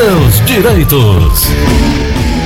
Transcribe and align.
seus 0.00 0.40
direitos. 0.46 1.44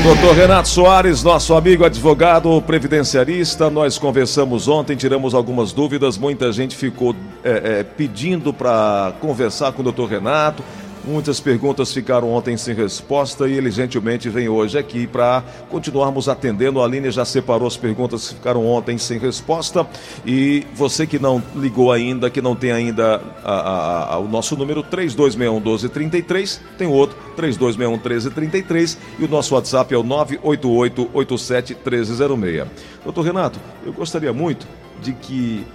Doutor 0.02 0.34
Renato 0.34 0.68
Soares, 0.68 1.22
nosso 1.22 1.54
amigo 1.54 1.84
advogado 1.84 2.60
previdenciarista, 2.62 3.70
nós 3.70 3.96
conversamos 3.96 4.66
ontem, 4.66 4.96
tiramos 4.96 5.34
algumas 5.34 5.72
dúvidas, 5.72 6.18
muita 6.18 6.52
gente 6.52 6.74
ficou 6.74 7.14
é, 7.44 7.78
é, 7.78 7.82
pedindo 7.84 8.52
para 8.52 9.12
conversar 9.20 9.70
com 9.70 9.82
o 9.82 9.84
doutor 9.84 10.10
Renato, 10.10 10.64
Muitas 11.06 11.38
perguntas 11.38 11.92
ficaram 11.92 12.32
ontem 12.32 12.56
sem 12.56 12.74
resposta 12.74 13.46
e 13.46 13.52
ele 13.52 13.70
gentilmente 13.70 14.30
vem 14.30 14.48
hoje 14.48 14.78
aqui 14.78 15.06
para 15.06 15.44
continuarmos 15.68 16.30
atendendo. 16.30 16.80
A 16.80 16.86
Aline 16.86 17.10
já 17.10 17.26
separou 17.26 17.68
as 17.68 17.76
perguntas 17.76 18.28
que 18.28 18.34
ficaram 18.36 18.66
ontem 18.66 18.96
sem 18.96 19.18
resposta. 19.18 19.86
E 20.24 20.66
você 20.74 21.06
que 21.06 21.18
não 21.18 21.42
ligou 21.54 21.92
ainda, 21.92 22.30
que 22.30 22.40
não 22.40 22.56
tem 22.56 22.72
ainda 22.72 23.20
a, 23.44 23.52
a, 23.52 24.14
a, 24.14 24.18
o 24.18 24.26
nosso 24.26 24.56
número 24.56 24.82
3261 24.82 25.60
1233, 25.60 26.60
tem 26.78 26.88
outro 26.88 27.16
3261 27.36 27.90
1333 27.98 28.98
e 29.18 29.24
o 29.24 29.28
nosso 29.28 29.54
WhatsApp 29.54 29.92
é 29.92 29.98
o 29.98 30.02
988 30.02 31.10
87 31.12 31.74
1306. 31.74 32.66
Doutor 33.04 33.22
Renato, 33.22 33.60
eu 33.84 33.92
gostaria 33.92 34.32
muito 34.32 34.66
de 35.02 35.12
que 35.12 35.66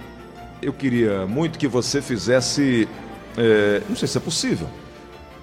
eu 0.60 0.72
queria 0.72 1.24
muito 1.24 1.56
que 1.56 1.68
você 1.68 2.02
fizesse. 2.02 2.88
É, 3.38 3.80
não 3.88 3.94
sei 3.94 4.08
se 4.08 4.18
é 4.18 4.20
possível 4.20 4.66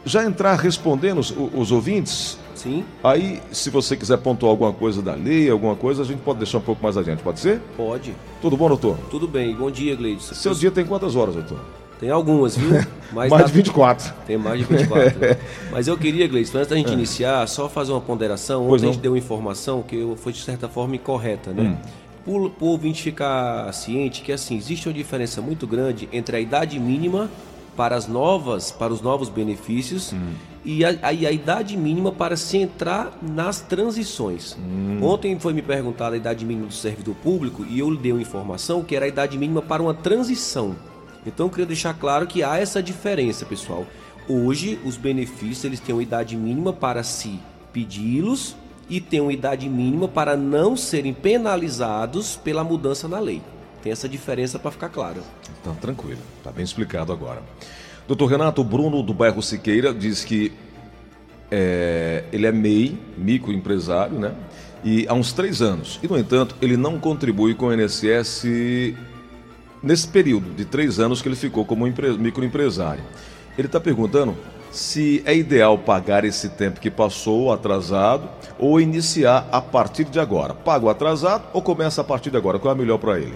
já 0.07 0.23
entrar 0.23 0.55
respondendo 0.55 1.19
os, 1.19 1.33
os, 1.53 1.71
ouvintes? 1.71 2.39
Sim. 2.55 2.83
Aí, 3.03 3.41
se 3.51 3.69
você 3.69 3.95
quiser 3.95 4.17
pontuar 4.17 4.49
alguma 4.49 4.73
coisa 4.73 5.01
da 5.01 5.13
lei, 5.13 5.49
alguma 5.49 5.75
coisa, 5.75 6.01
a 6.01 6.05
gente 6.05 6.19
pode 6.19 6.39
deixar 6.39 6.57
um 6.57 6.61
pouco 6.61 6.81
mais 6.81 6.97
adiante, 6.97 7.21
pode 7.21 7.39
ser? 7.39 7.61
Pode. 7.75 8.15
Tudo 8.41 8.57
bom, 8.57 8.67
doutor? 8.67 8.97
Tudo 9.11 9.27
bem. 9.27 9.55
Bom 9.55 9.69
dia, 9.69 9.95
Gleidson. 9.95 10.33
Seu 10.33 10.53
dia 10.53 10.71
tem 10.71 10.85
quantas 10.85 11.15
horas, 11.15 11.35
doutor? 11.35 11.59
Tem 11.99 12.09
algumas, 12.09 12.55
viu? 12.55 12.69
mais 13.11 13.45
de 13.45 13.51
24. 13.51 14.13
Tem 14.25 14.37
mais 14.37 14.59
de 14.59 14.65
24. 14.65 15.19
né? 15.19 15.37
Mas 15.71 15.87
eu 15.87 15.97
queria, 15.97 16.27
Gleison, 16.27 16.59
antes 16.59 16.69
da 16.69 16.75
gente 16.75 16.91
é. 16.91 16.93
iniciar, 16.93 17.47
só 17.47 17.67
fazer 17.67 17.91
uma 17.91 18.01
ponderação. 18.01 18.69
Ontem 18.69 18.89
a 18.89 18.91
gente 18.91 19.01
deu 19.01 19.13
uma 19.13 19.17
informação 19.17 19.81
que 19.81 20.13
foi 20.17 20.31
de 20.31 20.39
certa 20.41 20.67
forma 20.67 20.95
incorreta, 20.95 21.51
né? 21.51 21.63
Hum. 21.63 21.77
Por, 22.23 22.49
por 22.51 22.65
ouvinte 22.67 23.01
ficar 23.01 23.71
ciente 23.73 24.21
que 24.21 24.31
assim, 24.31 24.57
existe 24.57 24.87
uma 24.87 24.93
diferença 24.93 25.41
muito 25.41 25.65
grande 25.65 26.09
entre 26.11 26.35
a 26.35 26.39
idade 26.39 26.77
mínima 26.77 27.29
para 27.77 27.95
as 27.95 28.07
novas, 28.07 28.71
para 28.71 28.91
os 28.91 29.01
novos 29.01 29.29
benefícios 29.29 30.11
hum. 30.11 30.33
e 30.65 30.83
a, 30.83 30.89
a, 31.03 31.09
a, 31.09 31.13
idade 31.13 31.77
mínima 31.77 32.11
para 32.11 32.35
se 32.35 32.57
entrar 32.57 33.15
nas 33.21 33.61
transições. 33.61 34.57
Hum. 34.59 34.99
Ontem 35.03 35.39
foi 35.39 35.53
me 35.53 35.61
perguntada 35.61 36.15
a 36.15 36.17
idade 36.17 36.43
mínima 36.43 36.67
do 36.67 36.73
servidor 36.73 37.15
público 37.15 37.63
e 37.69 37.77
eu 37.77 37.89
lhe 37.91 37.97
dei 37.97 38.11
uma 38.11 38.21
informação 38.21 38.83
que 38.83 38.95
era 38.95 39.05
a 39.05 39.07
idade 39.07 39.37
mínima 39.37 39.61
para 39.61 39.81
uma 39.81 39.93
transição. 39.93 40.75
Então 41.25 41.45
eu 41.45 41.49
queria 41.51 41.67
deixar 41.67 41.93
claro 41.93 42.25
que 42.25 42.41
há 42.41 42.57
essa 42.57 42.81
diferença, 42.81 43.45
pessoal. 43.45 43.85
Hoje 44.27 44.79
os 44.83 44.97
benefícios 44.97 45.63
eles 45.63 45.79
têm 45.79 45.93
uma 45.93 46.03
idade 46.03 46.35
mínima 46.35 46.73
para 46.73 47.03
se 47.03 47.39
pedi-los 47.71 48.55
e 48.89 48.99
têm 48.99 49.21
uma 49.21 49.33
idade 49.33 49.69
mínima 49.69 50.07
para 50.07 50.35
não 50.35 50.75
serem 50.75 51.13
penalizados 51.13 52.35
pela 52.35 52.63
mudança 52.63 53.07
na 53.07 53.19
lei. 53.19 53.41
Tem 53.83 53.91
essa 53.91 54.09
diferença 54.09 54.57
para 54.57 54.71
ficar 54.71 54.89
claro. 54.89 55.21
Então, 55.67 55.75
tranquilo. 55.75 56.21
Está 56.37 56.49
bem 56.49 56.63
explicado 56.63 57.11
agora. 57.11 57.43
Doutor 58.07 58.27
Renato 58.27 58.63
Bruno, 58.63 59.03
do 59.03 59.13
bairro 59.13 59.43
Siqueira, 59.43 59.93
diz 59.93 60.23
que 60.23 60.53
é, 61.51 62.23
ele 62.31 62.47
é 62.47 62.51
MEI, 62.53 62.97
microempresário, 63.17 64.17
né? 64.17 64.33
E 64.81 65.05
há 65.09 65.13
uns 65.13 65.33
três 65.33 65.61
anos. 65.61 65.99
E, 66.01 66.07
no 66.07 66.17
entanto, 66.17 66.55
ele 66.61 66.77
não 66.77 66.97
contribui 66.99 67.53
com 67.53 67.65
o 67.65 67.73
INSS 67.73 68.45
nesse 69.83 70.07
período 70.07 70.55
de 70.55 70.63
três 70.63 70.99
anos 70.99 71.21
que 71.21 71.27
ele 71.27 71.35
ficou 71.35 71.65
como 71.65 71.85
microempresário. 71.85 73.03
Ele 73.57 73.67
está 73.67 73.79
perguntando 73.79 74.37
se 74.71 75.21
é 75.25 75.35
ideal 75.35 75.77
pagar 75.77 76.23
esse 76.23 76.47
tempo 76.47 76.79
que 76.79 76.89
passou 76.89 77.51
atrasado 77.51 78.29
ou 78.57 78.79
iniciar 78.79 79.49
a 79.51 79.59
partir 79.59 80.05
de 80.05 80.19
agora. 80.19 80.53
Pago 80.53 80.87
atrasado 80.87 81.43
ou 81.51 81.61
começa 81.61 81.99
a 81.99 82.05
partir 82.05 82.29
de 82.29 82.37
agora? 82.37 82.57
Qual 82.57 82.73
é 82.73 82.75
a 82.75 82.79
melhor 82.79 82.99
para 82.99 83.19
ele? 83.19 83.35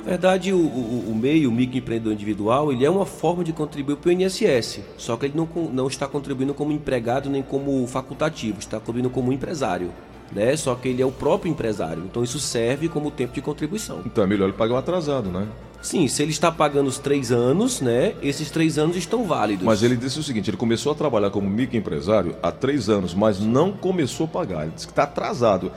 Na 0.00 0.06
verdade, 0.12 0.50
o, 0.50 0.56
o, 0.56 1.10
o 1.10 1.14
meio, 1.14 1.50
o 1.50 1.52
microempreendedor 1.52 2.14
individual, 2.14 2.72
ele 2.72 2.86
é 2.86 2.90
uma 2.90 3.04
forma 3.04 3.44
de 3.44 3.52
contribuir 3.52 3.96
para 3.96 4.08
o 4.08 4.12
INSS, 4.12 4.80
só 4.96 5.14
que 5.14 5.26
ele 5.26 5.34
não, 5.36 5.46
não 5.70 5.88
está 5.88 6.08
contribuindo 6.08 6.54
como 6.54 6.72
empregado 6.72 7.28
nem 7.28 7.42
como 7.42 7.86
facultativo, 7.86 8.58
está 8.58 8.78
contribuindo 8.78 9.10
como 9.10 9.30
empresário. 9.30 9.92
Né? 10.32 10.56
Só 10.56 10.74
que 10.74 10.88
ele 10.88 11.02
é 11.02 11.06
o 11.06 11.12
próprio 11.12 11.50
empresário, 11.50 12.02
então 12.04 12.24
isso 12.24 12.38
serve 12.38 12.88
como 12.88 13.10
tempo 13.10 13.34
de 13.34 13.42
contribuição. 13.42 14.00
Então 14.06 14.24
é 14.24 14.26
melhor 14.26 14.48
ele 14.48 14.56
pagar 14.56 14.74
o 14.74 14.76
atrasado, 14.78 15.28
né? 15.28 15.46
Sim, 15.82 16.08
se 16.08 16.22
ele 16.22 16.30
está 16.30 16.52
pagando 16.52 16.88
os 16.88 16.98
três 16.98 17.32
anos, 17.32 17.80
né? 17.80 18.14
Esses 18.22 18.50
três 18.50 18.78
anos 18.78 18.96
estão 18.96 19.24
válidos. 19.24 19.64
Mas 19.64 19.82
ele 19.82 19.96
disse 19.96 20.18
o 20.18 20.22
seguinte: 20.22 20.50
ele 20.50 20.56
começou 20.56 20.92
a 20.92 20.94
trabalhar 20.94 21.30
como 21.30 21.48
microempresário 21.48 22.36
há 22.42 22.52
três 22.52 22.90
anos, 22.90 23.14
mas 23.14 23.40
não 23.40 23.72
começou 23.72 24.26
a 24.26 24.28
pagar. 24.28 24.62
Ele 24.64 24.72
disse 24.74 24.86
que 24.86 24.92
está 24.92 25.04
atrasado. 25.04 25.72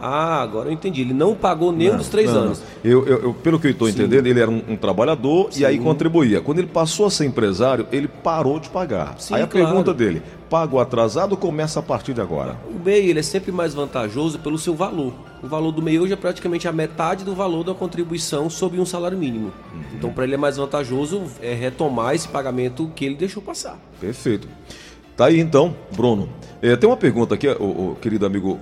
Ah, 0.00 0.40
agora 0.42 0.68
eu 0.68 0.72
entendi. 0.72 1.00
Ele 1.00 1.14
não 1.14 1.34
pagou 1.34 1.72
nenhum 1.72 1.92
não, 1.92 1.98
dos 1.98 2.08
três 2.08 2.32
não, 2.32 2.40
anos. 2.40 2.62
Eu, 2.84 3.06
eu, 3.06 3.22
eu, 3.22 3.34
pelo 3.34 3.58
que 3.58 3.66
eu 3.66 3.70
estou 3.72 3.88
entendendo, 3.88 4.26
ele 4.26 4.40
era 4.40 4.50
um, 4.50 4.62
um 4.68 4.76
trabalhador 4.76 5.48
Sim. 5.52 5.62
e 5.62 5.64
aí 5.66 5.78
contribuía. 5.78 6.40
Quando 6.40 6.58
ele 6.58 6.68
passou 6.68 7.06
a 7.06 7.10
ser 7.10 7.26
empresário, 7.26 7.86
ele 7.90 8.08
parou 8.08 8.60
de 8.60 8.68
pagar. 8.68 9.16
Sim, 9.18 9.34
aí 9.34 9.42
a 9.42 9.46
claro. 9.46 9.66
pergunta 9.66 9.92
dele: 9.92 10.22
pago 10.48 10.78
atrasado 10.78 11.32
ou 11.32 11.38
começa 11.38 11.80
a 11.80 11.82
partir 11.82 12.14
de 12.14 12.20
agora? 12.20 12.56
O 12.68 12.84
MEI 12.84 13.10
ele 13.10 13.18
é 13.18 13.22
sempre 13.22 13.50
mais 13.50 13.74
vantajoso 13.74 14.38
pelo 14.38 14.58
seu 14.58 14.74
valor. 14.74 15.12
O 15.42 15.46
valor 15.46 15.72
do 15.72 15.82
MEI 15.82 15.98
hoje 15.98 16.12
é 16.12 16.16
praticamente 16.16 16.66
a 16.66 16.72
metade 16.72 17.24
do 17.24 17.34
valor 17.34 17.64
da 17.64 17.74
contribuição 17.74 18.48
sobre 18.48 18.80
um 18.80 18.86
salário 18.86 19.18
mínimo. 19.18 19.52
Uhum. 19.72 19.80
Então, 19.94 20.12
para 20.12 20.24
ele 20.24 20.34
é 20.34 20.38
mais 20.38 20.56
vantajoso 20.56 21.22
é 21.42 21.54
retomar 21.54 22.14
esse 22.14 22.28
pagamento 22.28 22.90
que 22.94 23.04
ele 23.04 23.14
deixou 23.14 23.42
passar. 23.42 23.78
Perfeito. 24.00 24.48
Tá 25.16 25.26
aí 25.26 25.40
então, 25.40 25.74
Bruno. 25.96 26.28
É, 26.62 26.76
tem 26.76 26.88
uma 26.88 26.96
pergunta 26.96 27.34
aqui, 27.34 27.48
o, 27.48 27.90
o 27.90 27.96
querido 28.00 28.24
amigo 28.24 28.58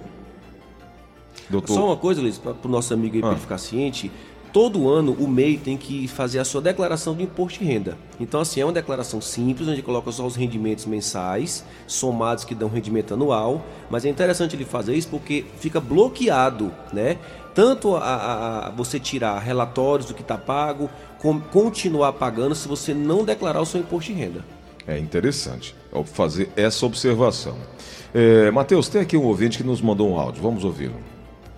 Doutor... 1.49 1.75
Só 1.75 1.87
uma 1.87 1.97
coisa, 1.97 2.21
Luiz, 2.21 2.39
para 2.39 2.55
o 2.65 2.69
nosso 2.69 2.93
amigo 2.93 3.17
aí 3.17 3.23
ah. 3.25 3.37
ficar 3.37 3.59
ciente. 3.59 4.11
Todo 4.53 4.89
ano 4.89 5.15
o 5.21 5.29
MEI 5.29 5.59
tem 5.59 5.77
que 5.77 6.09
fazer 6.09 6.39
a 6.39 6.45
sua 6.45 6.63
declaração 6.63 7.15
de 7.15 7.25
imposto 7.25 7.59
de 7.59 7.67
renda. 7.67 7.99
Então, 8.19 8.41
assim, 8.41 8.61
é 8.61 8.65
uma 8.65 8.73
declaração 8.73 9.21
simples, 9.21 9.69
onde 9.69 9.83
coloca 9.83 10.11
só 10.11 10.25
os 10.25 10.35
rendimentos 10.35 10.87
mensais, 10.87 11.63
somados 11.87 12.43
que 12.43 12.55
dão 12.55 12.69
rendimento 12.69 13.13
anual. 13.13 13.63
Mas 13.91 14.07
é 14.07 14.09
interessante 14.09 14.57
ele 14.57 14.65
fazer 14.65 14.95
isso 14.95 15.09
porque 15.09 15.45
fica 15.61 15.79
bloqueado, 15.79 16.73
né? 16.91 17.19
Tanto 17.55 17.97
a, 17.97 18.01
a, 18.01 18.67
a 18.69 18.71
você 18.71 18.99
tirar 18.99 19.39
relatórios 19.41 20.09
do 20.09 20.15
que 20.15 20.23
está 20.23 20.39
pago, 20.39 20.89
como 21.19 21.41
continuar 21.41 22.15
pagando 22.15 22.55
se 22.55 22.67
você 22.67 22.95
não 22.95 23.25
declarar 23.25 23.61
o 23.61 23.67
seu 23.67 23.81
imposto 23.81 24.11
de 24.11 24.19
renda. 24.19 24.45
É 24.87 24.99
interessante 24.99 25.75
fazer 26.05 26.51
essa 26.57 26.87
observação. 26.87 27.57
É, 28.15 28.51
Matheus, 28.51 28.89
tem 28.89 29.01
aqui 29.03 29.17
um 29.17 29.25
ouvinte 29.25 29.59
que 29.59 29.65
nos 29.65 29.83
mandou 29.83 30.11
um 30.11 30.19
áudio. 30.19 30.43
Vamos 30.43 30.65
ouvi-lo. 30.65 30.97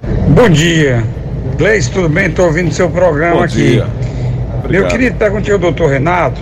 Bom 0.02 0.48
dia. 0.48 1.02
Gleice, 1.56 1.90
tudo 1.90 2.08
bem? 2.08 2.26
Estou 2.26 2.46
ouvindo 2.46 2.72
seu 2.72 2.88
programa 2.88 3.36
Bom 3.36 3.42
aqui. 3.42 3.72
Dia. 3.72 3.86
Obrigado. 4.64 4.72
Eu 4.72 4.88
queria 4.88 5.12
perguntar 5.12 5.52
ao 5.52 5.58
doutor 5.58 5.90
Renato. 5.90 6.40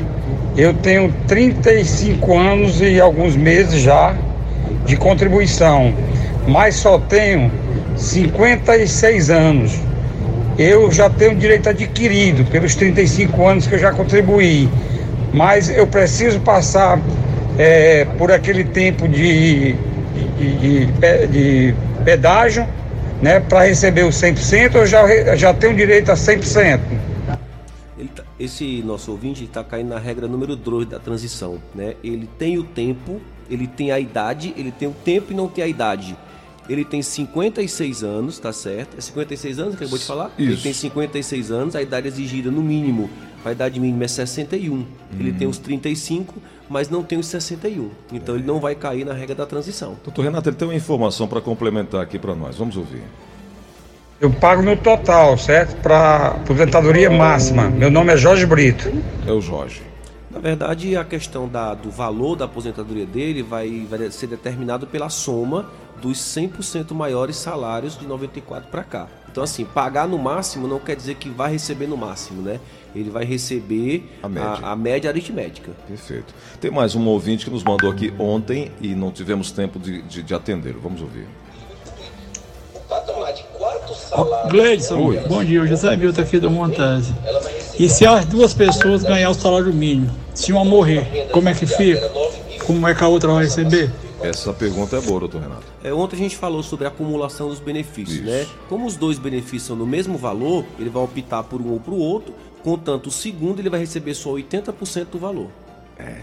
Eu 0.57 0.75
tenho 0.75 1.13
35 1.27 2.39
anos 2.39 2.81
e 2.81 3.01
alguns 3.01 3.37
meses 3.37 3.81
já 3.81 4.15
de 4.85 4.97
contribuição, 4.97 5.95
mas 6.47 6.77
só 6.77 6.99
tenho 6.99 7.51
56 7.97 9.31
anos. 9.31 9.81
Eu 10.59 10.91
já 10.91 11.11
tenho 11.11 11.35
direito 11.35 11.69
adquirido 11.69 12.45
pelos 12.51 12.75
35 12.75 13.47
anos 13.47 13.67
que 13.67 13.75
eu 13.75 13.79
já 13.79 13.93
contribuí, 13.93 14.69
mas 15.33 15.69
eu 15.69 15.87
preciso 15.87 16.41
passar 16.41 16.99
é, 17.59 18.07
por 18.17 18.33
aquele 18.33 18.65
tempo 18.65 19.07
de, 19.07 19.75
de, 20.39 20.87
de, 20.87 20.87
de 21.27 21.75
pedágio 22.05 22.67
né, 23.23 23.41
para 23.41 23.65
receber 23.65 24.05
os 24.05 24.15
100%, 24.17 24.75
eu 24.75 24.87
já, 24.87 25.37
já 25.37 25.55
tenho 25.55 25.75
direito 25.75 26.11
a 26.11 26.15
100%. 26.15 26.81
Ele 27.99 28.09
tá, 28.09 28.23
esse 28.39 28.83
nosso 28.83 29.11
ouvinte 29.11 29.45
está 29.45 29.65
caindo 29.65 29.89
na 29.89 29.99
regra 29.99 30.29
número 30.29 30.55
2 30.55 30.89
da 30.89 30.99
transição. 30.99 31.61
Né? 31.75 31.95
Ele 32.05 32.29
tem 32.39 32.59
o 32.59 32.65
tempo, 32.65 33.21
ele 33.49 33.67
tem 33.67 33.91
a 33.91 33.99
idade, 33.99 34.53
ele 34.57 34.71
tem 34.71 34.89
o 34.89 34.93
tempo 35.05 35.33
e 35.33 35.35
não 35.35 35.49
tem 35.49 35.65
a 35.65 35.67
idade. 35.67 36.17
Ele 36.69 36.85
tem 36.85 37.01
56 37.01 38.03
anos, 38.03 38.39
tá 38.39 38.53
certo? 38.53 38.99
É 38.99 39.01
56 39.01 39.59
anos 39.61 39.77
que 39.77 39.85
acabou 39.85 39.99
de 39.99 40.05
falar? 40.05 40.33
Isso. 40.37 40.51
Ele 40.51 40.61
tem 40.61 40.73
56 40.73 41.51
anos, 41.53 41.77
a 41.77 41.83
idade 41.83 42.09
exigida 42.09 42.51
no 42.51 42.61
mínimo, 42.61 43.09
a 43.47 43.53
idade 43.53 43.79
mínima 43.79 44.05
é 44.05 44.09
61. 44.09 44.75
Hum. 44.75 44.87
Ele 45.21 45.33
tem 45.33 45.47
os 45.47 45.57
35, 45.59 46.35
mas 46.69 46.91
não 46.91 47.05
tem 47.05 47.17
os 47.17 47.29
61. 47.29 47.91
Então 48.13 48.35
é. 48.35 48.39
ele 48.39 48.47
não 48.47 48.59
vai 48.59 48.75
cair 48.75 49.07
na 49.07 49.13
regra 49.13 49.37
da 49.37 49.47
transição. 49.47 49.97
Doutor 50.03 50.23
Renato, 50.23 50.49
ele 50.49 50.57
tem 50.57 50.67
uma 50.67 50.75
informação 50.75 51.29
para 51.29 51.41
complementar 51.41 52.01
aqui 52.01 52.19
para 52.19 52.35
nós. 52.35 52.57
Vamos 52.57 52.77
ouvir. 52.77 53.05
Eu 54.21 54.33
pago 54.33 54.63
no 54.63 54.77
total, 54.77 55.39
certo? 55.39 55.77
Para 55.77 56.29
aposentadoria 56.29 57.09
máxima. 57.09 57.71
Meu 57.71 57.89
nome 57.89 58.13
é 58.13 58.17
Jorge 58.17 58.45
Brito. 58.47 58.91
É 59.25 59.31
o 59.31 59.41
Jorge. 59.41 59.81
Na 60.37 60.43
verdade, 60.43 60.95
a 60.95 61.03
questão 61.03 61.49
da, 61.49 61.73
do 61.73 61.91
valor 61.91 62.37
da 62.37 62.45
aposentadoria 62.45 63.07
dele 63.07 63.43
vai, 63.43 63.87
vai 63.89 64.11
ser 64.11 64.27
determinado 64.27 64.87
pela 64.87 65.09
soma 65.09 65.71
dos 66.03 66.19
100% 66.19 66.93
maiores 66.93 67.37
salários 67.37 67.99
de 67.99 68.07
94 68.07 68.71
para 68.71 68.85
cá. 68.85 69.09
Então, 69.31 69.43
assim, 69.43 69.65
pagar 69.65 70.07
no 70.07 70.19
máximo 70.19 70.69
não 70.69 70.79
quer 70.79 70.95
dizer 70.95 71.15
que 71.15 71.31
vai 71.31 71.53
receber 71.53 71.87
no 71.87 71.97
máximo, 71.97 72.43
né? 72.43 72.61
Ele 72.95 73.09
vai 73.09 73.25
receber 73.25 74.07
a 74.23 74.29
média, 74.29 74.51
a, 74.51 74.73
a 74.73 74.77
média 74.77 75.11
aritmética. 75.11 75.73
Perfeito. 75.89 76.35
Tem 76.61 76.71
mais 76.71 76.95
um 76.95 77.07
ouvinte 77.07 77.47
que 77.47 77.51
nos 77.51 77.65
mandou 77.65 77.91
aqui 77.91 78.13
ontem 78.19 78.71
e 78.79 78.95
não 78.95 79.11
tivemos 79.11 79.51
tempo 79.51 79.79
de, 79.79 80.03
de, 80.03 80.23
de 80.23 80.35
atendê-lo. 80.35 80.81
Vamos 80.83 81.01
ouvir. 81.01 81.27
Gleidson, 84.51 85.15
bom 85.29 85.43
dia. 85.43 85.63
O 85.63 85.67
José 85.67 85.97
Milton 85.97 86.21
aqui 86.21 86.39
do 86.39 86.51
Montese. 86.51 87.15
E 87.79 87.89
se 87.89 88.07
as 88.07 88.25
duas 88.25 88.55
pessoas 88.55 89.03
ganhar 89.03 89.29
o 89.29 89.35
salário 89.35 89.73
mínimo, 89.73 90.11
se 90.35 90.51
uma 90.51 90.65
morrer, 90.65 91.29
como 91.31 91.49
é 91.49 91.55
que 91.55 91.67
fica? 91.67 92.11
Como 92.65 92.89
é 92.89 92.95
que 92.95 93.05
a 93.05 93.09
outra 93.09 93.33
vai 93.33 93.45
receber? 93.45 93.93
Essa 94.23 94.53
pergunta 94.53 94.97
é 94.97 95.01
boa, 95.01 95.21
doutor 95.21 95.43
Renato. 95.43 95.65
É, 95.85 95.93
ontem 95.93 96.17
a 96.17 96.19
gente 96.19 96.37
falou 96.37 96.63
sobre 96.63 96.87
a 96.87 96.89
acumulação 96.89 97.49
dos 97.49 97.61
benefícios, 97.61 98.19
Isso. 98.19 98.25
né? 98.25 98.47
Como 98.69 98.87
os 98.87 98.97
dois 98.97 99.19
benefícios 99.19 99.65
são 99.65 99.77
no 99.77 99.87
mesmo 99.87 100.17
valor, 100.17 100.65
ele 100.79 100.89
vai 100.89 101.03
optar 101.03 101.43
por 101.43 101.61
um 101.61 101.71
ou 101.71 101.79
para 101.79 101.93
o 101.93 101.99
outro, 101.99 102.35
contanto 102.63 103.09
o 103.09 103.11
segundo 103.11 103.61
ele 103.61 103.69
vai 103.69 103.79
receber 103.79 104.15
só 104.15 104.31
80% 104.31 105.09
do 105.13 105.19
valor. 105.19 105.49
É. 105.99 106.21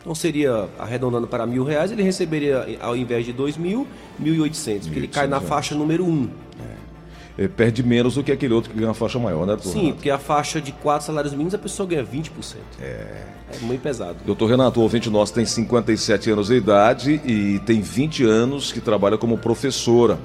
Então 0.00 0.14
seria, 0.14 0.68
arredondando 0.78 1.26
para 1.26 1.46
mil 1.46 1.64
reais, 1.64 1.90
ele 1.90 2.02
receberia, 2.02 2.78
ao 2.80 2.96
invés 2.96 3.24
de 3.24 3.32
dois 3.32 3.56
mil, 3.56 3.86
mil 4.18 4.34
e 4.34 4.40
oitocentos, 4.40 4.86
porque 4.86 5.00
ele 5.00 5.08
cai 5.08 5.26
na 5.26 5.40
faixa 5.40 5.74
número 5.74 6.04
um. 6.04 6.28
É. 6.60 6.79
perde 7.48 7.82
menos 7.82 8.14
do 8.14 8.22
que 8.22 8.30
aquele 8.30 8.52
outro 8.52 8.70
que 8.70 8.76
ganha 8.76 8.88
uma 8.88 8.94
faixa 8.94 9.18
maior, 9.18 9.46
né, 9.46 9.54
doutor 9.54 9.72
Sim, 9.72 9.78
Renato? 9.78 9.94
porque 9.94 10.10
a 10.10 10.18
faixa 10.18 10.60
de 10.60 10.72
quatro 10.72 11.06
salários 11.06 11.32
mínimos 11.32 11.54
a 11.54 11.58
pessoa 11.58 11.88
ganha 11.88 12.04
20%. 12.04 12.30
É. 12.80 13.40
É 13.52 13.58
muito 13.62 13.80
pesado. 13.80 14.16
Doutor 14.24 14.48
Renato, 14.50 14.78
o 14.78 14.82
ouvinte 14.82 15.10
nosso 15.10 15.34
tem 15.34 15.44
57 15.44 16.30
anos 16.30 16.48
de 16.48 16.54
idade 16.54 17.20
e 17.24 17.58
tem 17.60 17.80
20 17.80 18.24
anos 18.24 18.72
que 18.72 18.80
trabalha 18.80 19.18
como 19.18 19.36
professora. 19.36 20.18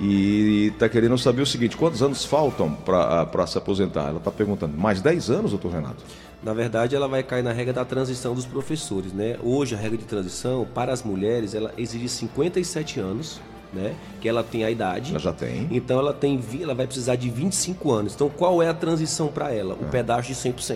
E 0.00 0.70
está 0.72 0.88
querendo 0.88 1.18
saber 1.18 1.42
o 1.42 1.46
seguinte: 1.46 1.76
quantos 1.76 2.02
anos 2.02 2.24
faltam 2.24 2.72
para 2.72 3.46
se 3.46 3.58
aposentar? 3.58 4.08
Ela 4.08 4.16
está 4.16 4.30
perguntando, 4.30 4.74
mais 4.78 5.02
10 5.02 5.30
anos, 5.30 5.50
doutor 5.50 5.72
Renato? 5.72 6.02
Na 6.42 6.54
verdade, 6.54 6.96
ela 6.96 7.06
vai 7.06 7.22
cair 7.22 7.42
na 7.42 7.52
regra 7.52 7.74
da 7.74 7.84
transição 7.84 8.34
dos 8.34 8.46
professores, 8.46 9.12
né? 9.12 9.36
Hoje, 9.42 9.74
a 9.74 9.78
regra 9.78 9.98
de 9.98 10.04
transição, 10.04 10.66
para 10.74 10.90
as 10.90 11.02
mulheres, 11.02 11.54
ela 11.54 11.70
exige 11.76 12.08
57 12.08 12.98
anos 12.98 13.38
né? 13.72 13.94
Que 14.20 14.28
ela 14.28 14.42
tem 14.42 14.64
a 14.64 14.70
idade. 14.70 15.10
Ela 15.10 15.18
já 15.18 15.32
tem. 15.32 15.68
Então 15.70 15.98
ela 15.98 16.12
tem, 16.12 16.40
ela 16.60 16.74
vai 16.74 16.86
precisar 16.86 17.16
de 17.16 17.30
25 17.30 17.92
anos. 17.92 18.14
Então 18.14 18.28
qual 18.28 18.62
é 18.62 18.68
a 18.68 18.74
transição 18.74 19.28
para 19.28 19.52
ela? 19.52 19.74
O 19.74 19.84
ah. 19.84 19.88
pedágio 19.90 20.34
de 20.34 20.40
100%. 20.40 20.74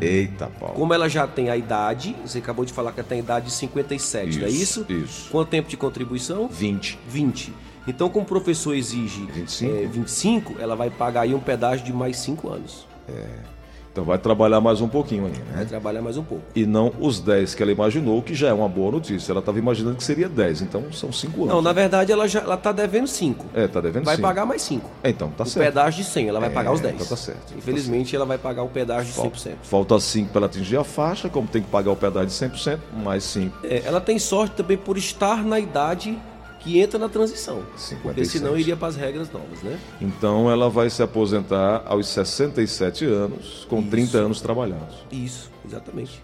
Eita, 0.00 0.46
Paulo. 0.58 0.74
Como 0.74 0.94
ela 0.94 1.08
já 1.08 1.26
tem 1.26 1.50
a 1.50 1.56
idade, 1.56 2.14
você 2.24 2.38
acabou 2.38 2.64
de 2.64 2.72
falar 2.72 2.92
que 2.92 3.00
ela 3.00 3.08
tem 3.08 3.18
a 3.18 3.22
idade 3.22 3.46
de 3.46 3.52
57, 3.52 4.28
isso, 4.28 4.38
não 4.38 4.46
é 4.46 4.50
isso? 4.50 4.86
Isso. 4.88 5.30
Quanto 5.30 5.48
tempo 5.48 5.68
de 5.68 5.76
contribuição? 5.76 6.48
20. 6.48 6.98
20. 7.08 7.52
Então, 7.86 8.10
como 8.10 8.24
o 8.24 8.28
professor 8.28 8.74
exige 8.74 9.24
25, 9.32 9.72
é, 9.72 9.86
25 9.86 10.56
ela 10.60 10.76
vai 10.76 10.90
pagar 10.90 11.22
aí 11.22 11.34
um 11.34 11.40
pedágio 11.40 11.84
de 11.84 11.92
mais 11.92 12.18
5 12.18 12.48
anos. 12.48 12.86
É. 13.08 13.57
Então 13.98 14.06
vai 14.06 14.16
trabalhar 14.16 14.60
mais 14.60 14.80
um 14.80 14.86
pouquinho 14.86 15.26
ainda. 15.26 15.38
Né? 15.38 15.56
Vai 15.56 15.66
trabalhar 15.66 16.00
mais 16.00 16.16
um 16.16 16.22
pouco. 16.22 16.44
E 16.54 16.64
não 16.64 16.92
os 17.00 17.18
10 17.18 17.56
que 17.56 17.64
ela 17.64 17.72
imaginou, 17.72 18.22
que 18.22 18.32
já 18.32 18.46
é 18.46 18.52
uma 18.52 18.68
boa 18.68 18.92
notícia. 18.92 19.32
Ela 19.32 19.40
estava 19.40 19.58
imaginando 19.58 19.96
que 19.96 20.04
seria 20.04 20.28
10, 20.28 20.62
então 20.62 20.84
são 20.92 21.10
5 21.10 21.42
anos. 21.42 21.52
Não, 21.52 21.60
na 21.60 21.72
verdade 21.72 22.12
ela 22.12 22.28
já 22.28 22.54
está 22.54 22.70
devendo 22.70 23.08
5. 23.08 23.46
É, 23.52 23.64
está 23.64 23.80
devendo 23.80 24.02
5. 24.02 24.04
Vai 24.04 24.14
cinco. 24.14 24.28
pagar 24.28 24.46
mais 24.46 24.62
5. 24.62 24.88
É, 25.02 25.10
então 25.10 25.30
tá 25.30 25.42
o 25.42 25.46
certo. 25.48 25.66
O 25.66 25.68
pedágio 25.68 26.04
de 26.04 26.08
100, 26.10 26.28
ela 26.28 26.38
vai 26.38 26.48
é, 26.48 26.52
pagar 26.52 26.70
os 26.70 26.80
10. 26.80 26.94
Então 26.94 27.06
tá 27.08 27.16
certo. 27.16 27.54
Infelizmente 27.58 28.04
tá 28.04 28.10
certo. 28.10 28.14
ela 28.14 28.24
vai 28.24 28.38
pagar 28.38 28.62
o 28.62 28.68
pedágio 28.68 29.12
de 29.12 29.20
100%. 29.20 29.54
Falta 29.64 29.98
5 29.98 30.30
para 30.30 30.38
ela 30.38 30.46
atingir 30.46 30.76
a 30.76 30.84
faixa, 30.84 31.28
como 31.28 31.48
tem 31.48 31.60
que 31.60 31.68
pagar 31.68 31.90
o 31.90 31.96
pedágio 31.96 32.28
de 32.28 32.34
100%, 32.34 32.78
mais 33.02 33.24
5. 33.24 33.66
É, 33.66 33.82
ela 33.84 34.00
tem 34.00 34.16
sorte 34.20 34.54
também 34.54 34.76
por 34.76 34.96
estar 34.96 35.44
na 35.44 35.58
idade 35.58 36.16
que 36.60 36.80
entra 36.80 36.98
na 36.98 37.08
transição. 37.08 37.62
57. 37.76 38.02
Porque 38.02 38.24
senão 38.24 38.58
iria 38.58 38.76
para 38.76 38.88
as 38.88 38.96
regras 38.96 39.30
novas, 39.30 39.62
né? 39.62 39.78
Então 40.00 40.50
ela 40.50 40.68
vai 40.68 40.90
se 40.90 41.00
aposentar 41.02 41.84
aos 41.86 42.08
67 42.08 43.04
anos, 43.04 43.66
com 43.68 43.78
Isso. 43.80 43.90
30 43.90 44.18
anos 44.18 44.40
trabalhados. 44.40 44.96
Isso, 45.10 45.50
exatamente. 45.66 46.22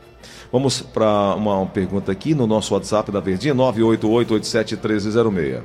Vamos 0.51 0.83
para 0.83 1.35
uma, 1.35 1.59
uma, 1.59 1.67
pergunta 1.67 2.13
aqui 2.13 2.35
no 2.35 2.47
nosso 2.47 2.75
WhatsApp 2.75 3.11
da 3.11 3.21
Verdinha, 3.21 3.55
988871306. 3.55 5.63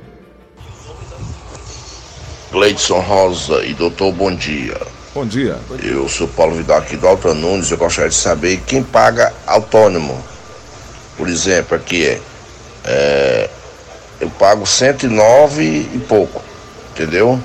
Gleidson 2.50 2.98
Rosa 2.98 3.64
e 3.64 3.74
doutor, 3.74 4.12
bom 4.12 4.34
dia. 4.34 4.76
Bom 5.14 5.24
dia. 5.24 5.56
Eu 5.82 6.08
sou 6.08 6.26
Paulo 6.26 6.56
Vidal 6.56 6.78
aqui 6.78 6.96
do 6.96 7.06
Alto 7.06 7.32
Nunes. 7.34 7.70
Eu 7.70 7.78
gostaria 7.78 8.10
de 8.10 8.16
saber 8.16 8.60
quem 8.66 8.82
paga 8.82 9.32
autônomo. 9.46 10.20
Por 11.16 11.28
exemplo, 11.28 11.76
aqui 11.76 12.06
é, 12.06 12.20
é 12.84 13.50
eu 14.20 14.28
pago 14.30 14.66
109 14.66 15.62
e 15.62 15.98
pouco, 16.06 16.42
entendeu? 16.90 17.40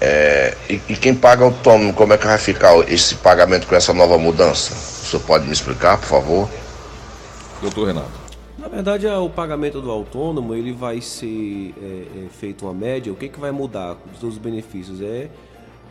É, 0.00 0.56
e, 0.70 0.80
e, 0.88 0.96
quem 0.96 1.14
paga 1.14 1.44
autônomo, 1.44 1.92
como 1.92 2.12
é 2.12 2.18
que 2.18 2.26
vai 2.26 2.38
ficar 2.38 2.76
esse 2.88 3.16
pagamento 3.16 3.66
com 3.66 3.74
essa 3.74 3.92
nova 3.92 4.16
mudança? 4.16 4.72
O 4.72 5.10
senhor 5.10 5.22
pode 5.24 5.46
me 5.46 5.52
explicar, 5.52 5.98
por 5.98 6.06
favor? 6.06 6.48
Doutor 7.60 7.88
Renato. 7.88 8.28
Na 8.56 8.68
verdade, 8.68 9.06
o 9.06 9.28
pagamento 9.28 9.80
do 9.80 9.90
autônomo 9.90 10.54
ele 10.54 10.72
vai 10.72 11.00
ser 11.00 11.74
é, 11.80 12.26
é, 12.26 12.28
feito 12.28 12.64
uma 12.64 12.74
média. 12.74 13.12
O 13.12 13.16
que, 13.16 13.28
que 13.28 13.40
vai 13.40 13.50
mudar 13.50 13.96
dos 14.20 14.38
benefícios? 14.38 15.00
É 15.00 15.28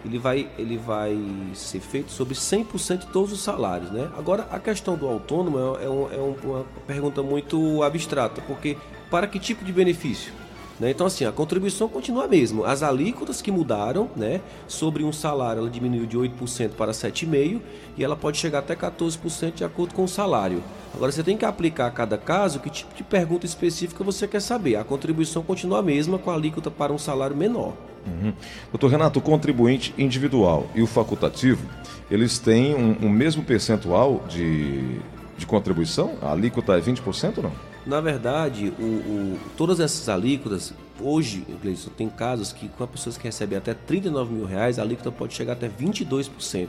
ele 0.05 0.17
vai, 0.17 0.49
ele 0.57 0.77
vai 0.77 1.17
ser 1.53 1.79
feito 1.79 2.11
sobre 2.11 2.33
100% 2.35 2.99
de 2.99 3.07
todos 3.07 3.31
os 3.31 3.41
salários. 3.41 3.91
Né? 3.91 4.09
Agora, 4.17 4.47
a 4.51 4.59
questão 4.59 4.95
do 4.95 5.07
autônomo 5.07 5.57
é, 5.59 5.85
é, 5.85 5.89
um, 5.89 6.11
é 6.11 6.35
uma 6.43 6.65
pergunta 6.85 7.21
muito 7.23 7.83
abstrata, 7.83 8.41
porque 8.41 8.77
para 9.09 9.27
que 9.27 9.39
tipo 9.39 9.65
de 9.65 9.71
benefício? 9.71 10.31
Né? 10.79 10.91
Então, 10.91 11.07
assim, 11.07 11.25
a 11.25 11.31
contribuição 11.31 11.89
continua 11.89 12.25
a 12.25 12.27
mesma. 12.27 12.67
As 12.67 12.83
alíquotas 12.83 13.41
que 13.41 13.51
mudaram, 13.51 14.09
né? 14.15 14.41
sobre 14.67 15.03
um 15.03 15.11
salário, 15.11 15.61
ela 15.61 15.69
diminuiu 15.69 16.05
de 16.05 16.17
8% 16.17 16.71
para 16.71 16.91
7,5% 16.91 17.61
e 17.97 18.03
ela 18.03 18.15
pode 18.15 18.37
chegar 18.37 18.59
até 18.59 18.75
14% 18.75 19.55
de 19.55 19.63
acordo 19.63 19.93
com 19.93 20.03
o 20.03 20.07
salário. 20.07 20.63
Agora, 20.93 21.11
você 21.11 21.23
tem 21.23 21.37
que 21.37 21.45
aplicar 21.45 21.87
a 21.87 21.91
cada 21.91 22.17
caso 22.17 22.59
que 22.59 22.69
tipo 22.69 22.93
de 22.93 23.03
pergunta 23.03 23.45
específica 23.45 24.03
você 24.03 24.27
quer 24.27 24.41
saber. 24.41 24.75
A 24.75 24.83
contribuição 24.83 25.43
continua 25.43 25.79
a 25.79 25.83
mesma 25.83 26.19
com 26.19 26.29
a 26.29 26.35
alíquota 26.35 26.69
para 26.69 26.93
um 26.93 26.97
salário 26.97 27.35
menor. 27.35 27.73
Uhum. 28.07 28.33
Doutor 28.71 28.89
Renato, 28.89 29.19
o 29.19 29.21
contribuinte 29.21 29.93
individual 29.97 30.67
e 30.73 30.81
o 30.81 30.87
facultativo, 30.87 31.67
eles 32.09 32.39
têm 32.39 32.73
um, 32.73 33.05
um 33.05 33.09
mesmo 33.09 33.43
percentual 33.43 34.23
de, 34.29 34.99
de 35.37 35.45
contribuição? 35.45 36.15
A 36.21 36.31
alíquota 36.31 36.77
é 36.77 36.81
20% 36.81 37.37
ou 37.37 37.43
não? 37.43 37.51
Na 37.85 38.01
verdade, 38.01 38.73
o, 38.77 38.83
o, 38.83 39.39
todas 39.55 39.79
essas 39.79 40.09
alíquotas, 40.09 40.73
hoje, 40.99 41.45
Gleison, 41.61 41.89
tem 41.95 42.09
casos 42.09 42.51
que 42.51 42.67
com 42.67 42.85
pessoas 42.85 43.17
que 43.17 43.23
recebem 43.23 43.57
até 43.57 43.73
39 43.73 44.33
mil 44.33 44.45
reais, 44.45 44.77
a 44.77 44.81
alíquota 44.81 45.09
pode 45.09 45.33
chegar 45.33 45.53
até 45.53 45.69
22%. 45.69 46.67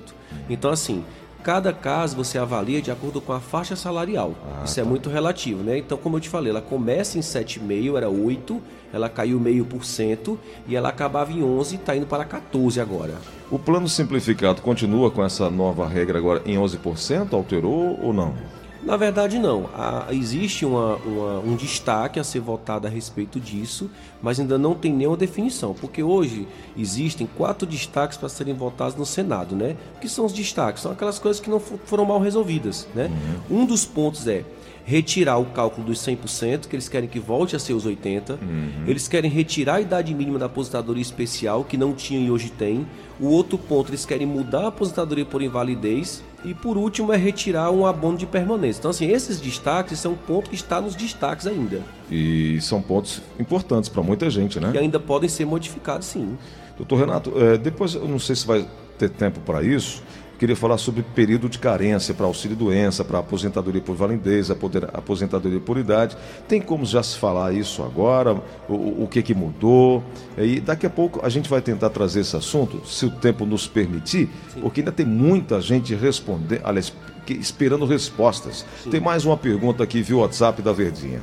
Então, 0.49 0.71
assim, 0.71 1.05
cada 1.43 1.73
caso 1.73 2.17
você 2.17 2.39
avalia 2.39 2.83
de 2.83 2.91
acordo 2.91 3.21
com 3.21 3.33
a 3.33 3.41
faixa 3.41 3.77
salarial. 3.77 4.35
Ah, 4.45 4.65
Isso 4.65 4.79
é 4.79 4.83
tá. 4.83 4.89
é 4.89 4.91
muito 4.91 5.09
relativo, 5.09 5.63
né? 5.63 5.79
Então, 5.79 5.97
como 5.97 6.17
eu 6.17 6.21
te 6.21 6.29
falei, 6.29 6.51
ela 6.51 6.61
começa 6.61 7.19
em 7.19 7.21
7,5, 7.21 7.97
era 7.97 8.09
8, 8.09 8.61
ela 8.93 9.09
caiu 9.09 9.39
meio 9.39 9.65
por 9.65 9.85
cento 9.85 10.39
e 10.67 10.75
ela 10.75 10.89
acabava 10.89 11.33
em 11.33 11.43
11, 11.43 11.77
está 11.77 11.97
indo 11.97 12.07
para 12.07 12.25
14 12.25 12.81
agora. 12.81 13.15
O 13.51 13.59
plano 13.59 13.89
simplificado 13.89 14.61
continua 14.63 15.11
com 15.11 15.25
essa 15.25 15.49
nova 15.51 15.87
regra 15.87 16.19
agora 16.19 16.43
em 16.45 16.57
11%? 16.57 17.33
Alterou 17.33 17.99
ou 18.03 18.13
não? 18.13 18.35
Na 18.83 18.97
verdade, 18.97 19.39
não. 19.39 19.69
Há, 19.75 20.07
existe 20.11 20.65
uma, 20.65 20.97
uma, 20.97 21.39
um 21.41 21.57
destaque 21.57 22.21
a 22.21 22.25
ser 22.25 22.41
votado 22.41 22.87
a 22.87 22.91
respeito 22.91 23.41
disso, 23.41 23.91
mas 24.23 24.39
ainda 24.39 24.57
não 24.57 24.75
tem 24.75 24.93
nenhuma 24.93 25.17
definição, 25.17 25.75
porque 25.75 26.03
hoje 26.03 26.47
existem 26.77 27.29
quatro 27.37 27.67
destaques 27.67 28.17
para 28.17 28.29
serem 28.29 28.55
votados 28.55 28.95
no 28.95 29.05
Senado, 29.05 29.57
né? 29.57 29.77
O 29.97 30.01
que 30.01 30.09
são 30.09 30.25
os 30.25 30.33
destaques? 30.33 30.83
São 30.83 30.93
aquelas 30.93 31.19
coisas 31.19 31.41
que 31.41 31.51
não 31.51 31.61
foram 31.61 32.05
mal 32.05 32.21
resolvidas, 32.21 32.87
né? 32.95 33.11
Uhum. 33.51 33.63
Um 33.63 33.67
dos 33.67 33.85
pontos 33.85 34.27
é 34.27 34.45
retirar 34.89 35.37
o 35.37 35.45
cálculo 35.45 35.87
dos 35.87 35.99
100%, 35.99 36.67
que 36.67 36.75
eles 36.75 36.89
querem 36.89 37.07
que 37.07 37.21
volte 37.21 37.55
a 37.55 37.59
ser 37.59 37.75
os 37.75 37.87
80%. 37.87 38.31
Uhum. 38.41 38.85
Eles 38.87 39.07
querem 39.07 39.31
retirar 39.31 39.75
a 39.75 39.81
idade 39.83 40.15
mínima 40.15 40.39
da 40.39 40.47
aposentadoria 40.47 41.03
especial, 41.03 41.63
que 41.63 41.77
não 41.77 41.93
tinha 41.93 42.19
e 42.19 42.31
hoje 42.31 42.49
tem. 42.49 42.87
O 43.21 43.27
outro 43.27 43.59
ponto, 43.59 43.91
eles 43.91 44.07
querem 44.07 44.27
mudar 44.27 44.63
a 44.63 44.69
aposentadoria 44.69 45.27
por 45.27 45.43
invalidez. 45.43 46.25
E 46.43 46.55
por 46.55 46.79
último, 46.79 47.13
é 47.13 47.19
retirar 47.19 47.71
um 47.71 47.85
abono 47.85 48.17
de 48.17 48.25
permanência. 48.25 48.79
Então, 48.79 48.91
assim, 48.91 49.11
esses 49.11 49.39
destaques 49.39 49.99
são 49.99 50.13
um 50.13 50.17
ponto 50.17 50.49
que 50.49 50.57
está 50.57 50.81
nos 50.81 50.95
destaques 50.95 51.47
ainda. 51.47 51.83
E 52.11 52.59
são 52.63 52.81
pontos 52.81 53.21
importantes 53.39 53.91
para 53.91 54.03
muita 54.03 54.31
gente, 54.31 54.59
né? 54.59 54.73
Que 54.73 54.79
ainda 54.79 54.99
podem 54.99 55.29
ser 55.29 55.45
modificados, 55.45 56.07
sim. 56.07 56.39
Doutor 56.79 57.01
Renato, 57.01 57.33
é, 57.37 57.59
depois, 57.59 57.95
eu 57.95 58.09
não 58.09 58.19
sei 58.19 58.37
se 58.37 58.47
vai 58.47 58.67
ter 58.97 59.11
tempo 59.11 59.41
para 59.41 59.63
isso, 59.63 60.03
Queria 60.39 60.55
falar 60.55 60.79
sobre 60.79 61.03
período 61.03 61.49
de 61.49 61.59
carência 61.59 62.15
para 62.15 62.25
auxílio-doença, 62.25 63.05
para 63.05 63.19
aposentadoria 63.19 63.81
por 63.81 63.97
validez, 63.97 64.51
aposentadoria 64.93 65.59
por 65.59 65.77
idade. 65.77 66.17
Tem 66.47 66.61
como 66.61 66.85
já 66.85 67.03
se 67.03 67.19
falar 67.19 67.53
isso 67.53 67.83
agora? 67.83 68.41
O, 68.69 69.03
o 69.03 69.09
que, 69.11 69.21
que 69.21 69.35
mudou? 69.35 70.03
E 70.37 70.61
daqui 70.61 70.87
a 70.87 70.91
pouco 70.91 71.21
a 71.25 71.29
gente 71.29 71.49
vai 71.49 71.61
tentar 71.61 71.91
trazer 71.91 72.21
esse 72.21 72.37
assunto, 72.37 72.87
se 72.87 73.05
o 73.07 73.11
tempo 73.11 73.45
nos 73.45 73.67
permitir, 73.67 74.29
Sim. 74.55 74.61
porque 74.61 74.81
ainda 74.81 74.93
tem 74.93 75.05
muita 75.05 75.61
gente 75.61 75.93
respondendo, 75.95 76.61
aliás, 76.63 76.93
esperando 77.29 77.85
respostas. 77.85 78.65
Sim. 78.85 78.91
Tem 78.91 79.01
mais 79.01 79.25
uma 79.25 79.37
pergunta 79.37 79.83
aqui 79.83 80.03
via 80.03 80.19
WhatsApp 80.19 80.63
da 80.63 80.73
Verdinha. 80.73 81.21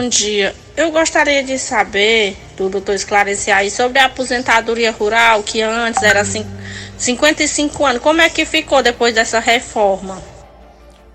Bom 0.00 0.08
dia. 0.08 0.54
Eu 0.78 0.90
gostaria 0.90 1.44
de 1.44 1.58
saber, 1.58 2.34
do 2.56 2.70
doutor 2.70 2.94
esclarecer 2.94 3.54
aí, 3.54 3.70
sobre 3.70 3.98
a 3.98 4.06
aposentadoria 4.06 4.90
rural, 4.90 5.42
que 5.42 5.60
antes 5.60 6.02
era 6.02 6.22
assim, 6.22 6.42
55 6.96 7.84
anos. 7.84 8.00
Como 8.00 8.22
é 8.22 8.30
que 8.30 8.46
ficou 8.46 8.82
depois 8.82 9.14
dessa 9.14 9.38
reforma? 9.38 10.16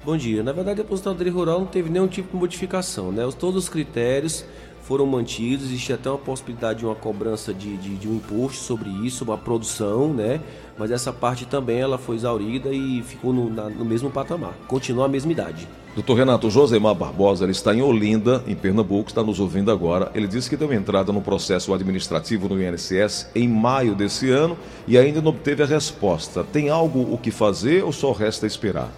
Bom 0.04 0.16
dia. 0.16 0.44
Na 0.44 0.52
verdade, 0.52 0.82
a 0.82 0.84
aposentadoria 0.84 1.34
rural 1.34 1.62
não 1.62 1.66
teve 1.66 1.90
nenhum 1.90 2.08
tipo 2.08 2.30
de 2.30 2.36
modificação, 2.36 3.12
né? 3.12 3.28
Todos 3.40 3.64
os 3.64 3.70
critérios 3.70 4.46
foram 4.84 5.08
mantidos, 5.08 5.66
existe 5.66 5.92
até 5.92 6.08
uma 6.08 6.20
possibilidade 6.20 6.78
de 6.78 6.86
uma 6.86 6.94
cobrança 6.94 7.52
de, 7.52 7.76
de, 7.78 7.96
de 7.96 8.08
um 8.08 8.18
imposto 8.18 8.60
sobre 8.60 8.92
isso, 9.04 9.24
uma 9.24 9.36
produção, 9.36 10.14
né? 10.14 10.40
Mas 10.78 10.92
essa 10.92 11.12
parte 11.12 11.48
também 11.48 11.80
ela 11.80 11.98
foi 11.98 12.18
exaurida 12.18 12.70
e 12.70 13.02
ficou 13.02 13.34
no, 13.34 13.50
na, 13.50 13.68
no 13.68 13.84
mesmo 13.84 14.12
patamar. 14.12 14.54
Continua 14.68 15.06
a 15.06 15.10
mesma 15.10 15.32
idade. 15.32 15.68
Doutor 15.96 16.16
Renato, 16.16 16.50
Josemar 16.50 16.94
Barbosa, 16.94 17.46
ele 17.46 17.54
está 17.54 17.74
em 17.74 17.82
Olinda, 17.82 18.44
em 18.46 18.54
Pernambuco, 18.54 19.10
está 19.10 19.24
nos 19.24 19.40
ouvindo 19.40 19.72
agora. 19.72 20.12
Ele 20.14 20.28
disse 20.28 20.50
que 20.50 20.58
deu 20.58 20.74
entrada 20.74 21.14
no 21.14 21.22
processo 21.22 21.74
administrativo 21.74 22.50
no 22.50 22.62
INSS 22.62 23.30
em 23.34 23.48
maio 23.48 23.96
desse 23.96 24.30
ano 24.30 24.58
e 24.86 24.98
ainda 24.98 25.22
não 25.22 25.30
obteve 25.30 25.64
a 25.64 25.66
resposta. 25.66 26.44
Tem 26.44 26.68
algo 26.68 27.14
o 27.14 27.18
que 27.18 27.32
fazer 27.32 27.82
ou 27.82 27.94
só 27.94 28.12
resta 28.12 28.46
esperar? 28.46 28.92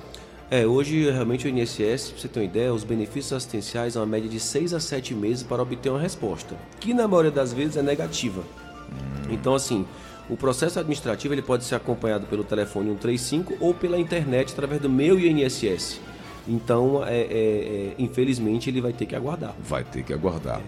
É, 0.50 0.66
hoje 0.66 1.12
realmente 1.12 1.46
o 1.46 1.50
INSS, 1.50 2.10
para 2.10 2.20
você 2.20 2.28
ter 2.28 2.40
uma 2.40 2.46
ideia, 2.46 2.74
os 2.74 2.84
benefícios 2.84 3.34
assistenciais 3.34 3.94
são 3.94 4.02
uma 4.02 4.08
média 4.08 4.28
de 4.28 4.40
6 4.40 4.74
a 4.74 4.80
7 4.80 5.14
meses 5.14 5.44
para 5.44 5.62
obter 5.62 5.92
uma 5.92 6.00
resposta, 6.00 6.56
que 6.80 6.96
na 6.96 7.08
maioria 7.08 7.30
das 7.30 7.54
vezes 7.54 7.78
é 7.78 7.84
negativa. 7.84 8.42
Hum. 8.42 9.28
Então, 9.30 9.54
assim, 9.54 9.86
o 10.28 10.36
processo 10.36 10.80
administrativo 10.80 11.32
ele 11.36 11.44
pode 11.44 11.64
ser 11.64 11.76
acompanhado 11.76 12.26
pelo 12.26 12.44
telefone 12.44 12.88
135 12.88 13.58
ou 13.60 13.72
pela 13.76 14.00
internet 14.00 14.54
através 14.54 14.82
do 14.82 14.90
meu 14.90 15.20
INSS. 15.20 16.00
Então, 16.48 17.04
é, 17.06 17.18
é, 17.20 17.24
é, 17.24 17.94
infelizmente, 18.00 18.70
ele 18.70 18.80
vai 18.80 18.94
ter 18.94 19.06
que 19.06 19.16
aguardar. 19.16 19.54
Vai 19.60 19.84
ter 19.84 20.04
que 20.04 20.14
aguardar. 20.14 20.62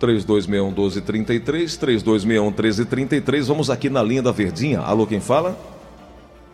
3261 0.00 0.66
1233, 0.68 1.76
3261 1.76 2.44
1333. 2.46 3.48
Vamos 3.48 3.70
aqui 3.70 3.88
na 3.88 4.02
linha 4.02 4.22
da 4.22 4.32
Verdinha. 4.32 4.80
Alô, 4.80 5.06
quem 5.06 5.20
fala? 5.20 5.56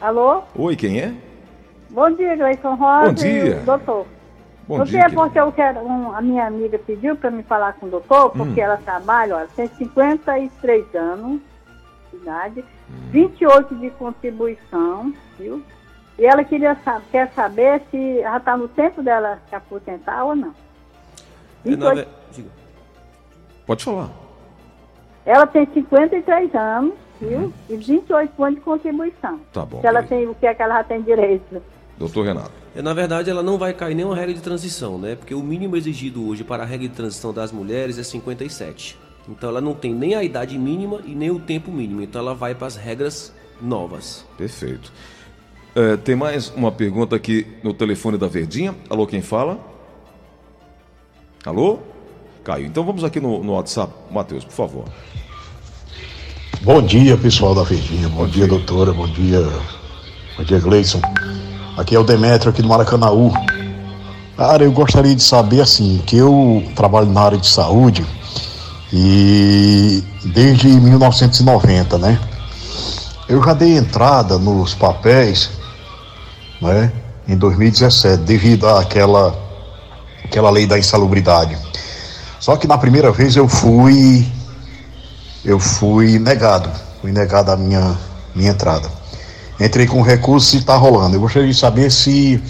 Alô? 0.00 0.42
Oi, 0.54 0.76
quem 0.76 1.00
é? 1.00 1.14
Bom 1.88 2.10
dia, 2.10 2.36
Gleison 2.36 2.74
Rosa. 2.74 3.06
Bom 3.06 3.12
dia. 3.14 3.62
doutor. 3.64 4.06
Bom 4.68 4.78
Não 4.78 4.84
dia. 4.84 5.02
é 5.02 5.08
porque 5.08 5.38
eu 5.38 5.52
quero, 5.52 5.80
um, 5.80 6.12
a 6.12 6.20
minha 6.20 6.44
amiga 6.44 6.76
pediu 6.78 7.14
para 7.14 7.30
me 7.30 7.44
falar 7.44 7.74
com 7.74 7.86
o 7.86 7.88
doutor, 7.88 8.30
porque 8.30 8.60
hum. 8.60 8.64
ela 8.64 8.76
trabalha, 8.76 9.36
olha, 9.36 9.48
tem 9.54 9.68
53 9.68 10.94
anos 10.96 11.40
de 12.10 12.16
idade, 12.16 12.64
hum. 12.90 12.94
28 13.12 13.74
de 13.76 13.90
contribuição, 13.90 15.14
viu? 15.38 15.62
E 16.18 16.24
ela 16.24 16.42
queria 16.44 16.76
quer 17.10 17.30
saber 17.34 17.82
se 17.90 18.20
já 18.20 18.36
está 18.38 18.56
no 18.56 18.68
tempo 18.68 19.02
dela 19.02 19.38
se 19.48 19.54
aposentar 19.54 20.24
ou 20.24 20.34
não. 20.34 20.54
28... 21.64 22.00
É, 22.00 22.42
Pode 23.66 23.84
falar. 23.84 24.10
Ela 25.26 25.46
tem 25.46 25.66
53 25.74 26.54
anos, 26.54 26.94
viu? 27.20 27.38
Uhum. 27.38 27.52
E 27.68 27.76
28 27.76 28.44
anos 28.44 28.58
de 28.58 28.64
contribuição. 28.64 29.40
Tá 29.52 29.66
bom. 29.66 29.80
Se 29.80 29.86
ela 29.86 30.02
tem 30.02 30.28
o 30.28 30.34
que 30.34 30.46
é 30.46 30.54
que 30.54 30.62
ela 30.62 30.76
já 30.76 30.84
tem 30.84 31.02
direito. 31.02 31.60
Doutor 31.98 32.24
Renato. 32.26 32.52
É, 32.74 32.80
na 32.80 32.94
verdade, 32.94 33.28
ela 33.28 33.42
não 33.42 33.58
vai 33.58 33.72
cair 33.72 33.94
nenhuma 33.94 34.14
regra 34.14 34.32
de 34.32 34.40
transição, 34.40 34.98
né? 34.98 35.16
Porque 35.16 35.34
o 35.34 35.42
mínimo 35.42 35.76
exigido 35.76 36.28
hoje 36.28 36.44
para 36.44 36.62
a 36.62 36.66
regra 36.66 36.88
de 36.88 36.94
transição 36.94 37.32
das 37.32 37.50
mulheres 37.50 37.98
é 37.98 38.04
57. 38.04 38.98
Então 39.28 39.48
ela 39.48 39.60
não 39.60 39.74
tem 39.74 39.92
nem 39.92 40.14
a 40.14 40.22
idade 40.22 40.56
mínima 40.56 41.00
e 41.04 41.14
nem 41.14 41.30
o 41.30 41.40
tempo 41.40 41.72
mínimo. 41.72 42.02
Então 42.02 42.20
ela 42.20 42.34
vai 42.34 42.54
para 42.54 42.68
as 42.68 42.76
regras 42.76 43.34
novas. 43.60 44.24
Perfeito. 44.36 44.92
É, 45.76 45.94
tem 45.94 46.16
mais 46.16 46.50
uma 46.56 46.72
pergunta 46.72 47.14
aqui 47.14 47.46
no 47.62 47.74
telefone 47.74 48.16
da 48.16 48.26
Verdinha. 48.26 48.74
Alô, 48.88 49.06
quem 49.06 49.20
fala? 49.20 49.58
Alô? 51.44 51.80
Caio. 52.42 52.64
Então 52.64 52.82
vamos 52.82 53.04
aqui 53.04 53.20
no, 53.20 53.44
no 53.44 53.52
WhatsApp. 53.52 53.92
Matheus, 54.10 54.42
por 54.42 54.54
favor. 54.54 54.84
Bom 56.62 56.80
dia, 56.80 57.14
pessoal 57.18 57.54
da 57.54 57.62
Verdinha. 57.62 58.08
Bom, 58.08 58.22
Bom 58.22 58.26
dia, 58.26 58.46
dia, 58.46 58.46
doutora. 58.46 58.94
Bom 58.94 59.06
dia, 59.06 59.46
bom 60.38 60.44
dia, 60.44 60.58
Gleison. 60.60 61.02
Aqui 61.76 61.94
é 61.94 61.98
o 61.98 62.04
Demetrio, 62.04 62.48
aqui 62.48 62.62
do 62.62 62.68
Maracanaú. 62.68 63.30
Cara, 64.34 64.64
eu 64.64 64.72
gostaria 64.72 65.14
de 65.14 65.22
saber, 65.22 65.60
assim, 65.60 66.02
que 66.06 66.16
eu 66.16 66.64
trabalho 66.74 67.10
na 67.10 67.20
área 67.20 67.36
de 67.36 67.46
saúde 67.46 68.02
e 68.90 70.02
desde 70.24 70.68
1990, 70.68 71.98
né? 71.98 72.18
Eu 73.28 73.42
já 73.42 73.52
dei 73.52 73.76
entrada 73.76 74.38
nos 74.38 74.72
papéis, 74.72 75.50
né? 76.60 76.92
Em 77.28 77.36
2017, 77.36 78.22
devido 78.22 78.68
àquela 78.68 79.36
aquela 80.24 80.50
lei 80.50 80.66
da 80.66 80.78
insalubridade. 80.78 81.56
Só 82.40 82.56
que 82.56 82.66
na 82.66 82.78
primeira 82.78 83.10
vez 83.10 83.36
eu 83.36 83.48
fui 83.48 84.26
eu 85.44 85.58
fui 85.58 86.18
negado, 86.18 86.70
fui 87.00 87.12
negado 87.12 87.50
a 87.50 87.56
minha 87.56 87.96
minha 88.34 88.50
entrada. 88.50 88.90
Entrei 89.58 89.86
com 89.86 90.02
recurso 90.02 90.54
e 90.54 90.58
está 90.58 90.76
rolando. 90.76 91.16
Eu 91.16 91.20
gostaria 91.20 91.48
de 91.48 91.54
saber 91.54 91.90
se 91.90 92.42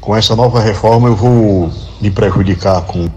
com 0.00 0.14
essa 0.14 0.36
nova 0.36 0.60
reforma 0.60 1.08
eu 1.08 1.16
vou 1.16 1.72
me 2.00 2.10
prejudicar 2.10 2.82
com. 2.82 3.08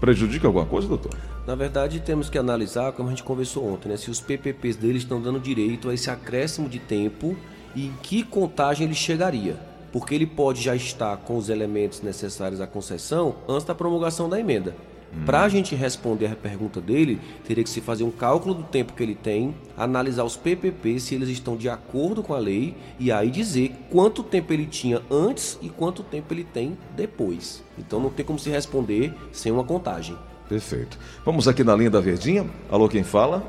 Prejudica 0.00 0.48
alguma 0.48 0.66
coisa, 0.66 0.88
doutor? 0.88 1.12
Na 1.46 1.54
verdade, 1.54 2.00
temos 2.00 2.28
que 2.28 2.38
analisar, 2.38 2.92
como 2.92 3.08
a 3.08 3.10
gente 3.10 3.22
conversou 3.22 3.72
ontem, 3.72 3.88
né, 3.88 3.96
se 3.96 4.10
os 4.10 4.20
PPPs 4.20 4.76
deles 4.76 5.02
estão 5.02 5.20
dando 5.20 5.38
direito 5.38 5.88
a 5.88 5.94
esse 5.94 6.10
acréscimo 6.10 6.68
de 6.68 6.78
tempo 6.78 7.36
e 7.74 7.86
em 7.86 7.92
que 8.02 8.22
contagem 8.22 8.86
ele 8.86 8.94
chegaria. 8.94 9.56
Porque 9.92 10.14
ele 10.14 10.26
pode 10.26 10.62
já 10.62 10.74
estar 10.74 11.16
com 11.18 11.36
os 11.36 11.48
elementos 11.48 12.00
necessários 12.00 12.60
à 12.60 12.66
concessão 12.66 13.36
antes 13.48 13.64
da 13.64 13.74
promulgação 13.74 14.28
da 14.28 14.38
emenda. 14.38 14.74
Hum. 15.12 15.24
Para 15.26 15.42
a 15.42 15.48
gente 15.48 15.74
responder 15.74 16.26
a 16.26 16.36
pergunta 16.36 16.80
dele, 16.80 17.20
teria 17.44 17.64
que 17.64 17.70
se 17.70 17.80
fazer 17.80 18.04
um 18.04 18.10
cálculo 18.10 18.54
do 18.54 18.62
tempo 18.62 18.92
que 18.92 19.02
ele 19.02 19.14
tem, 19.14 19.54
analisar 19.76 20.24
os 20.24 20.36
PPP 20.36 21.00
se 21.00 21.14
eles 21.14 21.28
estão 21.28 21.56
de 21.56 21.68
acordo 21.68 22.22
com 22.22 22.34
a 22.34 22.38
lei 22.38 22.76
e 22.98 23.10
aí 23.10 23.30
dizer 23.30 23.74
quanto 23.90 24.22
tempo 24.22 24.52
ele 24.52 24.66
tinha 24.66 25.02
antes 25.10 25.58
e 25.60 25.68
quanto 25.68 26.02
tempo 26.02 26.32
ele 26.32 26.44
tem 26.44 26.78
depois. 26.94 27.64
Então 27.76 27.98
não 27.98 28.10
tem 28.10 28.24
como 28.24 28.38
se 28.38 28.50
responder 28.50 29.12
sem 29.32 29.50
uma 29.50 29.64
contagem. 29.64 30.16
Perfeito. 30.48 30.98
Vamos 31.24 31.46
aqui 31.46 31.62
na 31.62 31.74
linha 31.74 31.90
da 31.90 32.00
Verdinha. 32.00 32.46
Alô, 32.70 32.88
quem 32.88 33.04
fala? 33.04 33.42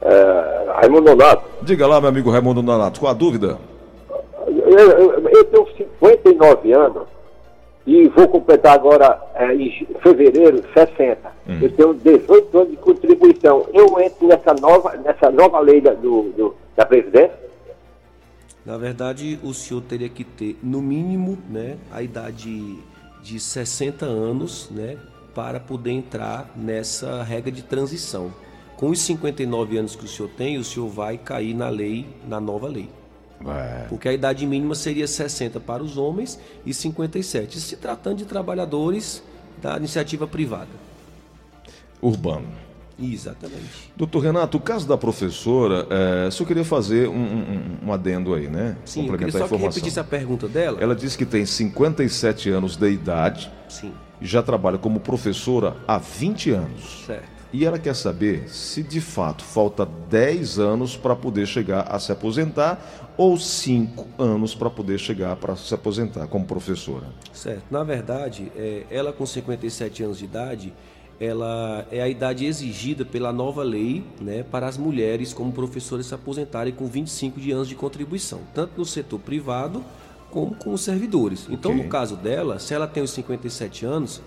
É, 0.00 0.65
Raimundo 0.76 1.14
Donato. 1.14 1.44
Diga 1.62 1.86
lá, 1.86 2.00
meu 2.00 2.10
amigo 2.10 2.30
Raimundo 2.30 2.62
Donato, 2.62 3.00
qual 3.00 3.10
a 3.10 3.14
dúvida? 3.14 3.58
Eu, 4.46 4.78
eu, 4.78 5.28
eu 5.28 5.44
tenho 5.44 5.66
59 5.76 6.72
anos 6.72 7.02
e 7.86 8.08
vou 8.08 8.28
completar 8.28 8.74
agora 8.74 9.20
é, 9.34 9.54
em 9.54 9.86
fevereiro 10.02 10.62
60. 10.74 11.18
Hum. 11.48 11.58
Eu 11.62 11.72
tenho 11.72 11.94
18 11.94 12.58
anos 12.58 12.70
de 12.70 12.76
contribuição. 12.76 13.66
Eu 13.72 14.00
entro 14.00 14.26
nessa 14.26 14.54
nova, 14.54 14.96
nessa 14.96 15.30
nova 15.30 15.60
lei 15.60 15.80
da, 15.80 15.92
do, 15.94 16.30
do, 16.36 16.54
da 16.76 16.84
Previdência? 16.84 17.46
Na 18.64 18.76
verdade, 18.76 19.38
o 19.44 19.54
senhor 19.54 19.80
teria 19.82 20.08
que 20.08 20.24
ter, 20.24 20.58
no 20.60 20.82
mínimo, 20.82 21.38
né, 21.48 21.76
a 21.92 22.02
idade 22.02 22.76
de 23.22 23.38
60 23.38 24.04
anos, 24.04 24.68
né, 24.70 24.96
para 25.32 25.60
poder 25.60 25.92
entrar 25.92 26.50
nessa 26.56 27.22
regra 27.22 27.52
de 27.52 27.62
transição. 27.62 28.32
Com 28.76 28.90
os 28.90 29.00
59 29.00 29.78
anos 29.78 29.96
que 29.96 30.04
o 30.04 30.08
senhor 30.08 30.28
tem, 30.36 30.58
o 30.58 30.64
senhor 30.64 30.88
vai 30.88 31.16
cair 31.16 31.54
na 31.54 31.68
lei, 31.68 32.06
na 32.28 32.38
nova 32.38 32.68
lei. 32.68 32.90
É. 33.44 33.86
Porque 33.88 34.08
a 34.08 34.12
idade 34.12 34.46
mínima 34.46 34.74
seria 34.74 35.06
60 35.06 35.60
para 35.60 35.82
os 35.82 35.96
homens 35.96 36.38
e 36.64 36.72
57, 36.72 37.60
se 37.60 37.76
tratando 37.76 38.18
de 38.18 38.24
trabalhadores 38.24 39.22
da 39.60 39.76
iniciativa 39.76 40.26
privada. 40.26 40.70
Urbano. 42.00 42.66
Exatamente. 42.98 43.92
Doutor 43.94 44.20
Renato, 44.20 44.56
o 44.56 44.60
caso 44.60 44.88
da 44.88 44.96
professora, 44.96 45.86
é, 45.90 46.30
só 46.30 46.44
queria 46.44 46.64
fazer 46.64 47.08
um, 47.08 47.14
um, 47.14 47.78
um 47.86 47.92
adendo 47.92 48.34
aí, 48.34 48.48
né? 48.48 48.76
Sim, 48.86 49.02
Complementar 49.02 49.12
eu 49.12 49.18
queria 49.18 49.32
só 49.32 49.38
a 49.38 49.46
informação. 49.46 49.82
que 49.82 50.00
a 50.00 50.04
pergunta 50.04 50.48
dela. 50.48 50.78
Ela 50.80 50.94
disse 50.96 51.16
que 51.16 51.26
tem 51.26 51.44
57 51.44 52.48
anos 52.50 52.76
de 52.76 52.90
idade. 52.90 53.52
Sim. 53.68 53.92
E 54.18 54.26
já 54.26 54.42
trabalha 54.42 54.78
como 54.78 54.98
professora 54.98 55.76
há 55.86 55.98
20 55.98 56.50
anos. 56.52 57.04
Certo. 57.04 57.35
E 57.56 57.64
ela 57.64 57.78
quer 57.78 57.94
saber 57.94 58.50
se 58.50 58.82
de 58.82 59.00
fato 59.00 59.42
falta 59.42 59.86
10 59.86 60.58
anos 60.58 60.94
para 60.94 61.16
poder 61.16 61.46
chegar 61.46 61.86
a 61.90 61.98
se 61.98 62.12
aposentar 62.12 63.14
ou 63.16 63.38
5 63.38 64.06
anos 64.18 64.54
para 64.54 64.68
poder 64.68 64.98
chegar 64.98 65.34
para 65.36 65.56
se 65.56 65.72
aposentar 65.72 66.26
como 66.26 66.44
professora. 66.44 67.06
Certo. 67.32 67.64
Na 67.70 67.82
verdade, 67.82 68.52
é, 68.54 68.84
ela 68.90 69.10
com 69.10 69.24
57 69.24 70.02
anos 70.02 70.18
de 70.18 70.26
idade, 70.26 70.74
ela 71.18 71.86
é 71.90 72.02
a 72.02 72.08
idade 72.10 72.44
exigida 72.44 73.06
pela 73.06 73.32
nova 73.32 73.62
lei 73.62 74.04
né, 74.20 74.42
para 74.42 74.66
as 74.66 74.76
mulheres 74.76 75.32
como 75.32 75.50
professoras 75.50 76.04
se 76.04 76.14
aposentarem 76.14 76.74
com 76.74 76.86
25 76.86 77.40
de 77.40 77.52
anos 77.52 77.68
de 77.68 77.74
contribuição, 77.74 78.40
tanto 78.52 78.72
no 78.76 78.84
setor 78.84 79.18
privado 79.20 79.82
como 80.30 80.54
com 80.56 80.74
os 80.74 80.82
servidores. 80.82 81.46
Então, 81.48 81.70
okay. 81.70 81.84
no 81.84 81.88
caso 81.88 82.16
dela, 82.16 82.58
se 82.58 82.74
ela 82.74 82.86
tem 82.86 83.02
os 83.02 83.12
57 83.12 83.86
anos, 83.86 84.20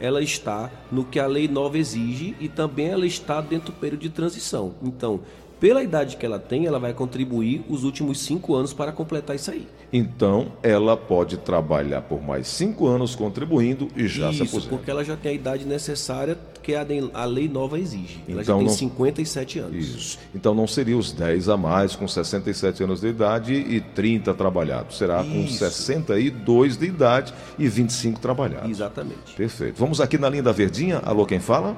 ela 0.00 0.22
está 0.22 0.70
no 0.90 1.04
que 1.04 1.18
a 1.18 1.26
lei 1.26 1.48
nova 1.48 1.78
exige 1.78 2.34
e 2.40 2.48
também 2.48 2.88
ela 2.88 3.06
está 3.06 3.40
dentro 3.40 3.72
do 3.72 3.78
período 3.78 4.02
de 4.02 4.10
transição. 4.10 4.74
Então, 4.82 5.20
pela 5.60 5.82
idade 5.82 6.16
que 6.16 6.24
ela 6.24 6.38
tem, 6.38 6.66
ela 6.66 6.78
vai 6.78 6.92
contribuir 6.94 7.64
os 7.68 7.82
últimos 7.82 8.20
cinco 8.20 8.54
anos 8.54 8.72
para 8.72 8.92
completar 8.92 9.34
isso 9.34 9.50
aí. 9.50 9.66
Então, 9.92 10.52
ela 10.62 10.96
pode 10.96 11.36
trabalhar 11.38 12.02
por 12.02 12.22
mais 12.22 12.46
cinco 12.46 12.86
anos 12.86 13.16
contribuindo 13.16 13.88
e 13.96 14.06
já 14.06 14.30
isso, 14.30 14.44
se 14.44 14.48
aposenta. 14.50 14.68
porque 14.68 14.90
ela 14.90 15.04
já 15.04 15.16
tem 15.16 15.32
a 15.32 15.34
idade 15.34 15.64
necessária 15.64 16.38
que 16.68 16.74
a, 16.74 16.84
a 17.14 17.24
lei 17.24 17.48
nova 17.48 17.78
exige. 17.78 18.22
Ela 18.28 18.42
Então 18.42 18.56
já 18.56 18.58
tem 18.58 18.66
não- 18.66 18.74
57 18.74 19.58
anos. 19.58 19.74
Isso. 19.74 20.18
Então 20.34 20.54
não 20.54 20.66
seria 20.66 20.98
os 20.98 21.12
10 21.12 21.48
a 21.48 21.56
mais 21.56 21.96
com 21.96 22.06
67 22.06 22.84
anos 22.84 23.00
de 23.00 23.08
idade 23.08 23.54
e 23.54 23.80
30 23.80 24.34
trabalhados. 24.34 24.98
Será 24.98 25.24
com 25.24 25.40
Isso. 25.44 25.56
62 25.56 26.76
de 26.76 26.84
idade 26.84 27.32
e 27.58 27.66
25 27.68 28.20
trabalhados. 28.20 28.68
Exatamente. 28.70 29.32
Perfeito. 29.34 29.76
Vamos 29.78 29.98
aqui 29.98 30.18
na 30.18 30.28
linha 30.28 30.42
da 30.42 30.52
Verdinha. 30.52 31.00
Alô, 31.06 31.24
quem 31.24 31.40
fala? 31.40 31.74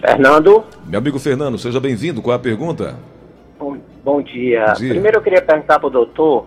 Fernando, 0.00 0.64
Meu 0.86 0.98
amigo 0.98 1.18
Fernando, 1.18 1.58
seja 1.58 1.78
bem-vindo. 1.78 2.22
Qual 2.22 2.32
é 2.32 2.36
a 2.36 2.40
pergunta? 2.40 2.96
bom, 3.58 3.76
bom 4.02 4.22
dia. 4.22 4.68
Bom 4.68 4.72
dia. 4.80 4.88
Primeiro 4.88 5.18
eu 5.18 5.22
queria 5.22 5.42
perguntar 5.42 5.78
para 5.78 5.86
o 5.86 5.90
doutor, 5.90 6.46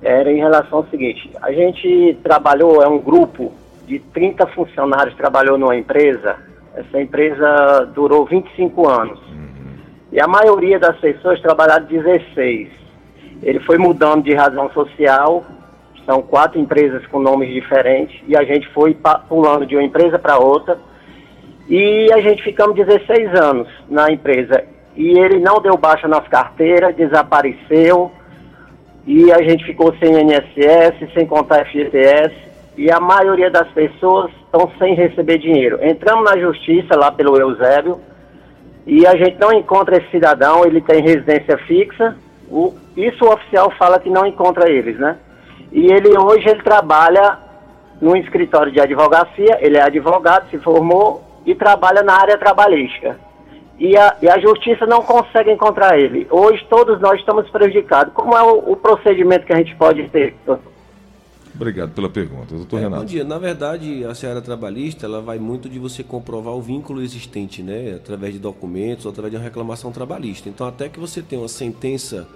era 0.00 0.32
em 0.32 0.36
relação 0.36 0.78
ao 0.78 0.86
seguinte, 0.88 1.28
a 1.42 1.50
gente 1.52 2.16
trabalhou, 2.22 2.80
é 2.80 2.88
um 2.88 2.98
grupo 3.00 3.52
de 3.86 3.98
30 3.98 4.46
funcionários, 4.48 5.16
trabalhou 5.16 5.58
numa 5.58 5.76
empresa, 5.76 6.36
essa 6.74 7.00
empresa 7.00 7.90
durou 7.94 8.24
25 8.24 8.88
anos. 8.88 9.20
E 10.10 10.20
a 10.20 10.26
maioria 10.26 10.78
das 10.78 10.96
pessoas 10.98 11.40
trabalharam 11.40 11.86
16. 11.86 12.68
Ele 13.42 13.60
foi 13.60 13.78
mudando 13.78 14.22
de 14.22 14.34
razão 14.34 14.70
social, 14.70 15.44
são 16.06 16.22
quatro 16.22 16.58
empresas 16.58 17.06
com 17.06 17.18
nomes 17.18 17.52
diferentes, 17.52 18.20
e 18.26 18.36
a 18.36 18.44
gente 18.44 18.68
foi 18.68 18.96
pulando 19.28 19.66
de 19.66 19.76
uma 19.76 19.82
empresa 19.82 20.18
para 20.18 20.38
outra. 20.38 20.78
E 21.68 22.12
a 22.12 22.20
gente 22.20 22.42
ficamos 22.42 22.74
16 22.74 23.34
anos 23.34 23.68
na 23.88 24.10
empresa. 24.10 24.64
E 24.96 25.18
ele 25.18 25.38
não 25.38 25.60
deu 25.60 25.76
baixa 25.76 26.06
nas 26.08 26.26
carteiras, 26.28 26.94
desapareceu. 26.94 28.10
E 29.06 29.32
a 29.32 29.42
gente 29.42 29.64
ficou 29.64 29.94
sem 29.96 30.12
INSS, 30.12 31.12
sem 31.14 31.26
contar 31.26 31.66
FGTS. 31.66 32.51
E 32.76 32.90
a 32.90 32.98
maioria 32.98 33.50
das 33.50 33.68
pessoas 33.72 34.30
estão 34.44 34.70
sem 34.78 34.94
receber 34.94 35.38
dinheiro. 35.38 35.78
Entramos 35.82 36.24
na 36.24 36.38
justiça 36.38 36.96
lá 36.96 37.12
pelo 37.12 37.38
Eusébio. 37.38 38.00
E 38.86 39.06
a 39.06 39.14
gente 39.16 39.38
não 39.38 39.52
encontra 39.52 39.96
esse 39.96 40.10
cidadão, 40.10 40.64
ele 40.64 40.80
tem 40.80 41.02
residência 41.02 41.56
fixa. 41.58 42.16
O, 42.50 42.74
isso 42.96 43.24
o 43.24 43.32
oficial 43.32 43.70
fala 43.78 44.00
que 44.00 44.10
não 44.10 44.26
encontra 44.26 44.70
eles, 44.70 44.98
né? 44.98 45.16
E 45.70 45.86
ele 45.86 46.18
hoje 46.18 46.48
ele 46.48 46.62
trabalha 46.62 47.38
num 48.00 48.16
escritório 48.16 48.72
de 48.72 48.80
advocacia, 48.80 49.58
ele 49.60 49.76
é 49.76 49.82
advogado, 49.82 50.50
se 50.50 50.58
formou 50.58 51.22
e 51.46 51.54
trabalha 51.54 52.02
na 52.02 52.14
área 52.14 52.36
trabalhística. 52.36 53.16
E 53.78 53.96
a, 53.96 54.16
e 54.20 54.28
a 54.28 54.38
justiça 54.38 54.86
não 54.86 55.02
consegue 55.02 55.50
encontrar 55.50 55.98
ele. 55.98 56.26
Hoje 56.30 56.64
todos 56.68 57.00
nós 57.00 57.18
estamos 57.20 57.48
prejudicados. 57.50 58.12
Como 58.12 58.36
é 58.36 58.42
o, 58.42 58.72
o 58.72 58.76
procedimento 58.76 59.46
que 59.46 59.52
a 59.52 59.56
gente 59.56 59.74
pode 59.76 60.08
ter? 60.08 60.34
Obrigado 61.54 61.92
pela 61.92 62.08
pergunta. 62.08 62.54
Doutor 62.54 62.78
É, 62.78 62.82
bom 62.84 62.88
Renato. 62.90 63.06
dia. 63.06 63.24
Na 63.24 63.38
verdade, 63.38 64.04
a 64.04 64.14
seara 64.14 64.40
trabalhista 64.40 65.04
ela 65.06 65.20
vai 65.20 65.38
muito 65.38 65.68
de 65.68 65.78
você 65.78 66.02
comprovar 66.02 66.54
o 66.54 66.62
vínculo 66.62 67.02
existente, 67.02 67.62
né? 67.62 67.94
Através 67.96 68.32
de 68.32 68.38
documentos, 68.40 69.06
através 69.06 69.30
de 69.32 69.36
uma 69.36 69.44
reclamação 69.44 69.92
trabalhista. 69.92 70.48
Então, 70.48 70.66
até 70.66 70.88
que 70.88 70.98
você 70.98 71.20
tenha 71.20 71.42
uma 71.42 71.48
sentença, 71.48 72.26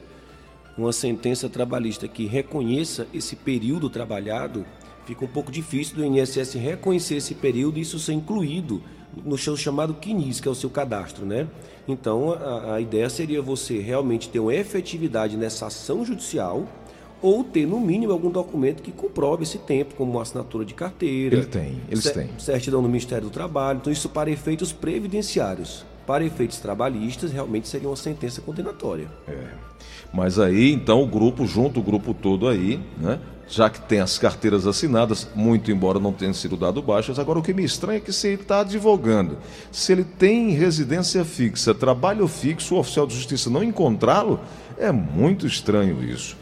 uma 0.77 0.93
sentença 0.93 1.49
trabalhista 1.49 2.07
que 2.07 2.27
reconheça 2.27 3.07
esse 3.15 3.35
período 3.37 3.89
trabalhado, 3.89 4.67
fica 5.07 5.25
um 5.25 5.29
pouco 5.29 5.51
difícil 5.51 5.97
do 5.97 6.05
INSS 6.05 6.55
reconhecer 6.55 7.17
esse 7.17 7.35
período 7.35 7.79
e 7.79 7.83
isso 7.83 7.99
ser 7.99 8.13
incluído 8.13 8.83
no 9.25 9.39
seu 9.39 9.57
chamado 9.57 9.95
CNIS, 9.95 10.41
que 10.41 10.49
é 10.49 10.51
o 10.51 10.55
seu 10.55 10.69
cadastro, 10.69 11.25
né? 11.25 11.47
Então, 11.89 12.33
a, 12.33 12.75
a 12.75 12.81
ideia 12.83 13.09
seria 13.09 13.41
você 13.41 13.79
realmente 13.79 14.29
ter 14.29 14.41
uma 14.41 14.55
efetividade 14.55 15.39
nessa 15.39 15.69
ação 15.69 16.05
judicial 16.05 16.67
ou 17.23 17.43
ter, 17.43 17.67
no 17.67 17.81
mínimo, 17.81 18.13
algum 18.13 18.31
documento 18.31 18.83
que 18.83 18.93
comprove 18.93 19.43
esse 19.43 19.59
tempo, 19.59 19.95
como 19.95 20.13
uma 20.13 20.23
assinatura 20.23 20.65
de 20.65 20.75
carteira. 20.75 21.37
Ele 21.37 21.47
tem, 21.47 21.81
eles 21.89 22.05
cer- 22.05 22.15
têm. 22.15 22.29
Certidão 22.39 22.83
do 22.83 22.89
Ministério 22.89 23.25
do 23.25 23.31
Trabalho. 23.31 23.79
Então, 23.81 23.93
isso 23.93 24.09
para 24.09 24.31
efeitos 24.31 24.73
previdenciários. 24.73 25.85
Para 26.07 26.25
efeitos 26.25 26.59
trabalhistas, 26.59 27.33
realmente 27.33 27.67
seria 27.69 27.89
uma 27.89 27.97
sentença 27.97 28.41
condenatória. 28.41 29.09
Mas 30.13 30.39
aí, 30.39 30.73
então, 30.73 31.03
o 31.03 31.07
grupo, 31.07 31.47
junto 31.47 31.81
o 31.81 31.83
grupo 31.83 32.15
todo 32.15 32.47
aí, 32.49 32.81
né? 32.99 33.19
Já 33.49 33.71
que 33.71 33.81
tem 33.81 34.01
as 34.01 34.19
carteiras 34.19 34.67
assinadas, 34.67 35.29
muito 35.35 35.71
embora 35.71 36.01
não 36.01 36.13
tenham 36.13 36.35
sido 36.35 36.57
dado 36.57 36.83
baixas, 36.83 37.17
agora 37.17 37.39
o 37.39 37.43
que 37.43 37.55
me 37.55 37.65
estranha 37.65 37.99
é 37.99 38.01
que 38.01 38.13
se 38.13 38.27
ele 38.29 38.43
está 38.43 38.61
advogando, 38.61 39.39
se 39.71 39.93
ele 39.93 40.03
tem 40.03 40.51
residência 40.51 41.25
fixa, 41.25 41.73
trabalho 41.73 42.27
fixo, 42.27 42.75
o 42.75 42.79
oficial 42.79 43.07
de 43.07 43.15
justiça 43.15 43.49
não 43.49 43.63
encontrá-lo, 43.63 44.41
é 44.77 44.91
muito 44.91 45.47
estranho 45.47 46.03
isso. 46.03 46.37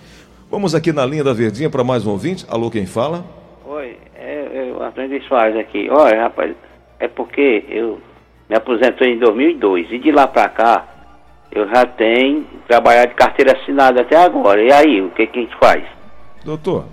Vamos 0.55 0.73
aqui 0.73 0.93
na 0.93 1.05
linha 1.05 1.25
da 1.25 1.33
Verdinha 1.33 1.69
para 1.69 1.83
mais 1.83 2.07
um 2.07 2.12
ouvinte. 2.12 2.47
Alô, 2.49 2.71
quem 2.71 2.87
fala? 2.87 3.25
Oi, 3.67 3.99
é, 4.14 4.69
é 4.69 4.73
o 4.73 4.81
Antônio 4.85 5.19
de 5.19 5.27
Soares 5.27 5.57
aqui. 5.57 5.88
Olha, 5.90 6.23
rapaz, 6.23 6.55
é 7.01 7.09
porque 7.09 7.64
eu 7.69 8.01
me 8.49 8.55
aposentei 8.55 9.14
em 9.14 9.19
2002 9.19 9.90
e 9.90 9.99
de 9.99 10.12
lá 10.12 10.29
pra 10.29 10.49
cá 10.49 10.87
eu 11.51 11.69
já 11.69 11.85
tenho 11.85 12.47
trabalhado 12.69 13.09
de 13.09 13.17
carteira 13.17 13.59
assinada 13.59 14.03
até 14.03 14.17
agora. 14.17 14.62
E 14.62 14.73
aí, 14.73 15.03
o 15.03 15.11
que, 15.11 15.27
que 15.27 15.40
a 15.40 15.43
gente 15.43 15.57
faz? 15.59 15.83
Doutor. 16.45 16.85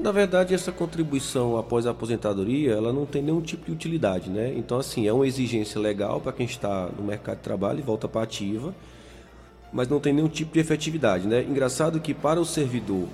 Na 0.00 0.10
verdade, 0.10 0.54
essa 0.54 0.72
contribuição 0.72 1.58
após 1.58 1.86
a 1.86 1.90
aposentadoria, 1.90 2.72
ela 2.72 2.94
não 2.94 3.04
tem 3.04 3.20
nenhum 3.20 3.42
tipo 3.42 3.66
de 3.66 3.72
utilidade, 3.72 4.30
né? 4.30 4.54
Então, 4.56 4.78
assim, 4.78 5.06
é 5.06 5.12
uma 5.12 5.26
exigência 5.26 5.78
legal 5.78 6.18
para 6.18 6.32
quem 6.32 6.46
está 6.46 6.88
no 6.98 7.04
mercado 7.04 7.36
de 7.36 7.42
trabalho 7.42 7.78
e 7.78 7.82
volta 7.82 8.08
para 8.08 8.22
a 8.22 8.24
ativa, 8.24 8.74
mas 9.72 9.88
não 9.88 9.98
tem 10.00 10.12
nenhum 10.12 10.28
tipo 10.28 10.52
de 10.52 10.60
efetividade, 10.60 11.26
né? 11.26 11.42
Engraçado 11.42 12.00
que 12.00 12.12
para 12.12 12.40
o 12.40 12.44
servidor 12.44 13.08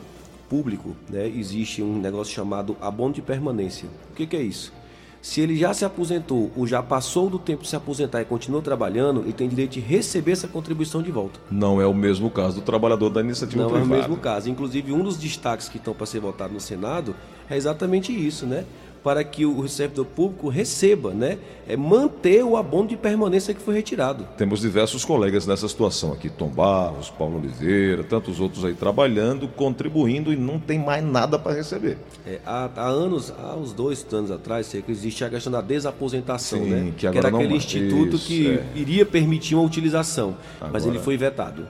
público, 0.48 0.96
né, 1.08 1.26
existe 1.28 1.82
um 1.82 1.98
negócio 1.98 2.32
chamado 2.34 2.76
abono 2.80 3.12
de 3.14 3.22
permanência. 3.22 3.88
O 4.10 4.14
que, 4.14 4.26
que 4.26 4.36
é 4.36 4.42
isso? 4.42 4.72
Se 5.20 5.40
ele 5.40 5.56
já 5.56 5.74
se 5.74 5.84
aposentou 5.84 6.50
ou 6.56 6.66
já 6.66 6.82
passou 6.82 7.28
do 7.28 7.38
tempo 7.38 7.62
de 7.64 7.68
se 7.68 7.76
aposentar 7.76 8.22
e 8.22 8.24
continuou 8.24 8.62
trabalhando, 8.62 9.20
ele 9.22 9.32
tem 9.32 9.48
direito 9.48 9.72
de 9.72 9.80
receber 9.80 10.32
essa 10.32 10.46
contribuição 10.46 11.02
de 11.02 11.10
volta. 11.10 11.40
Não 11.50 11.80
é 11.80 11.86
o 11.86 11.92
mesmo 11.92 12.30
caso 12.30 12.56
do 12.56 12.62
trabalhador 12.62 13.10
da 13.10 13.20
iniciativa 13.20 13.62
Não 13.64 13.68
é 13.68 13.72
o 13.72 13.76
privada. 13.80 14.00
mesmo 14.00 14.16
caso. 14.16 14.48
Inclusive, 14.48 14.92
um 14.92 15.02
dos 15.02 15.16
destaques 15.18 15.68
que 15.68 15.76
estão 15.76 15.92
para 15.92 16.06
ser 16.06 16.20
votado 16.20 16.54
no 16.54 16.60
Senado 16.60 17.16
é 17.50 17.56
exatamente 17.56 18.12
isso, 18.12 18.46
né? 18.46 18.64
Para 19.02 19.22
que 19.24 19.46
o 19.46 19.66
servidor 19.68 20.06
público 20.06 20.48
receba, 20.48 21.12
né? 21.14 21.38
É 21.66 21.76
manter 21.76 22.42
o 22.44 22.56
abono 22.56 22.88
de 22.88 22.96
permanência 22.96 23.54
que 23.54 23.60
foi 23.60 23.74
retirado. 23.74 24.26
Temos 24.36 24.60
diversos 24.60 25.04
colegas 25.04 25.46
nessa 25.46 25.68
situação 25.68 26.12
aqui, 26.12 26.28
Tom 26.28 26.48
Barros, 26.48 27.08
Paulo 27.10 27.38
Oliveira, 27.38 28.02
tantos 28.02 28.40
outros 28.40 28.64
aí 28.64 28.74
trabalhando, 28.74 29.46
contribuindo 29.48 30.32
e 30.32 30.36
não 30.36 30.58
tem 30.58 30.78
mais 30.78 31.04
nada 31.04 31.38
para 31.38 31.54
receber. 31.54 31.98
É, 32.26 32.38
há, 32.44 32.68
há 32.74 32.86
anos, 32.88 33.32
há 33.38 33.54
uns 33.54 33.72
dois 33.72 34.04
anos 34.12 34.30
atrás, 34.30 34.68
que 34.68 34.82
existe 34.90 35.24
a 35.24 35.28
questão 35.28 35.52
da 35.52 35.60
desaposentação, 35.60 36.58
Sim, 36.60 36.70
né? 36.70 36.92
que 36.96 37.06
agora 37.06 37.26
era 37.26 37.30
não 37.30 37.38
aquele 37.38 37.54
mais. 37.54 37.64
instituto 37.64 38.16
Isso, 38.16 38.26
que 38.26 38.48
é. 38.48 38.64
iria 38.74 39.04
permitir 39.06 39.54
uma 39.54 39.64
utilização, 39.64 40.36
mas 40.60 40.82
Agora- 40.82 40.90
ele 40.96 40.98
foi 40.98 41.16
vetado. 41.16 41.66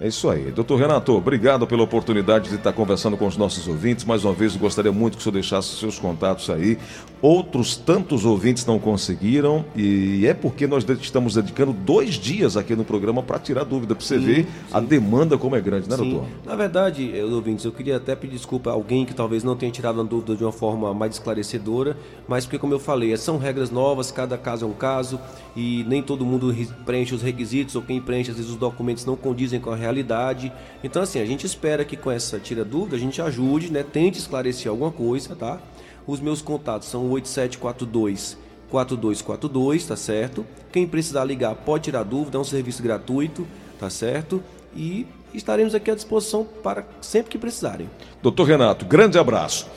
É 0.00 0.08
isso 0.08 0.28
aí. 0.28 0.50
Doutor 0.50 0.80
Renato, 0.80 1.12
obrigado 1.12 1.64
pela 1.66 1.82
oportunidade 1.84 2.48
de 2.48 2.56
estar 2.56 2.72
conversando 2.72 3.16
com 3.16 3.24
os 3.26 3.36
nossos 3.36 3.68
ouvintes. 3.68 4.04
Mais 4.04 4.24
uma 4.24 4.32
vez, 4.32 4.56
gostaria 4.56 4.90
muito 4.90 5.14
que 5.14 5.20
o 5.20 5.22
senhor 5.22 5.34
deixasse 5.34 5.76
seus 5.76 5.96
contatos 5.98 6.31
aí. 6.52 6.78
Outros 7.20 7.76
tantos 7.76 8.24
ouvintes 8.24 8.66
não 8.66 8.80
conseguiram 8.80 9.64
e 9.76 10.26
é 10.26 10.34
porque 10.34 10.66
nós 10.66 10.84
estamos 11.00 11.36
dedicando 11.36 11.72
dois 11.72 12.16
dias 12.16 12.56
aqui 12.56 12.74
no 12.74 12.82
programa 12.84 13.22
para 13.22 13.38
tirar 13.38 13.62
dúvida, 13.62 13.94
para 13.94 14.04
você 14.04 14.18
Sim, 14.18 14.24
ver 14.26 14.46
a 14.72 14.80
demanda 14.80 15.38
como 15.38 15.54
é 15.54 15.60
grande, 15.60 15.88
né, 15.88 15.96
Sim. 15.96 16.10
doutor? 16.10 16.28
Na 16.44 16.56
verdade, 16.56 17.16
eh, 17.16 17.22
ouvintes, 17.24 17.64
eu 17.64 17.70
queria 17.70 17.96
até 17.98 18.16
pedir 18.16 18.34
desculpa 18.34 18.70
a 18.70 18.72
alguém 18.72 19.06
que 19.06 19.14
talvez 19.14 19.44
não 19.44 19.54
tenha 19.54 19.70
tirado 19.70 20.00
a 20.00 20.02
dúvida 20.02 20.34
de 20.34 20.42
uma 20.42 20.50
forma 20.50 20.92
mais 20.92 21.12
esclarecedora, 21.14 21.96
mas 22.26 22.44
porque, 22.44 22.58
como 22.58 22.74
eu 22.74 22.80
falei, 22.80 23.16
são 23.16 23.38
regras 23.38 23.70
novas, 23.70 24.10
cada 24.10 24.36
caso 24.36 24.64
é 24.64 24.68
um 24.68 24.72
caso 24.72 25.20
e 25.54 25.84
nem 25.86 26.02
todo 26.02 26.26
mundo 26.26 26.50
re- 26.50 26.66
preenche 26.84 27.14
os 27.14 27.22
requisitos 27.22 27.76
ou 27.76 27.82
quem 27.82 28.00
preenche, 28.00 28.32
às 28.32 28.36
vezes 28.36 28.50
os 28.50 28.56
documentos 28.56 29.04
não 29.06 29.14
condizem 29.14 29.60
com 29.60 29.70
a 29.70 29.76
realidade. 29.76 30.52
Então, 30.82 31.00
assim, 31.00 31.20
a 31.20 31.24
gente 31.24 31.46
espera 31.46 31.84
que 31.84 31.96
com 31.96 32.10
essa 32.10 32.40
tira 32.40 32.64
dúvida 32.64 32.96
a 32.96 32.98
gente 32.98 33.22
ajude, 33.22 33.70
né? 33.70 33.84
Tente 33.84 34.18
esclarecer 34.18 34.68
alguma 34.68 34.90
coisa, 34.90 35.36
tá? 35.36 35.60
Os 36.06 36.20
meus 36.20 36.42
contatos 36.42 36.88
são 36.88 37.10
8742 37.10 38.36
4242, 38.72 39.86
tá 39.86 39.96
certo? 39.96 40.46
Quem 40.72 40.86
precisar 40.86 41.24
ligar 41.24 41.54
pode 41.54 41.84
tirar 41.84 42.02
dúvida, 42.04 42.38
é 42.38 42.40
um 42.40 42.44
serviço 42.44 42.82
gratuito, 42.82 43.46
tá 43.78 43.90
certo? 43.90 44.42
E 44.74 45.06
estaremos 45.34 45.74
aqui 45.74 45.90
à 45.90 45.94
disposição 45.94 46.46
para 46.62 46.86
sempre 47.02 47.30
que 47.30 47.36
precisarem. 47.36 47.90
Doutor 48.22 48.44
Renato, 48.44 48.86
grande 48.86 49.18
abraço. 49.18 49.68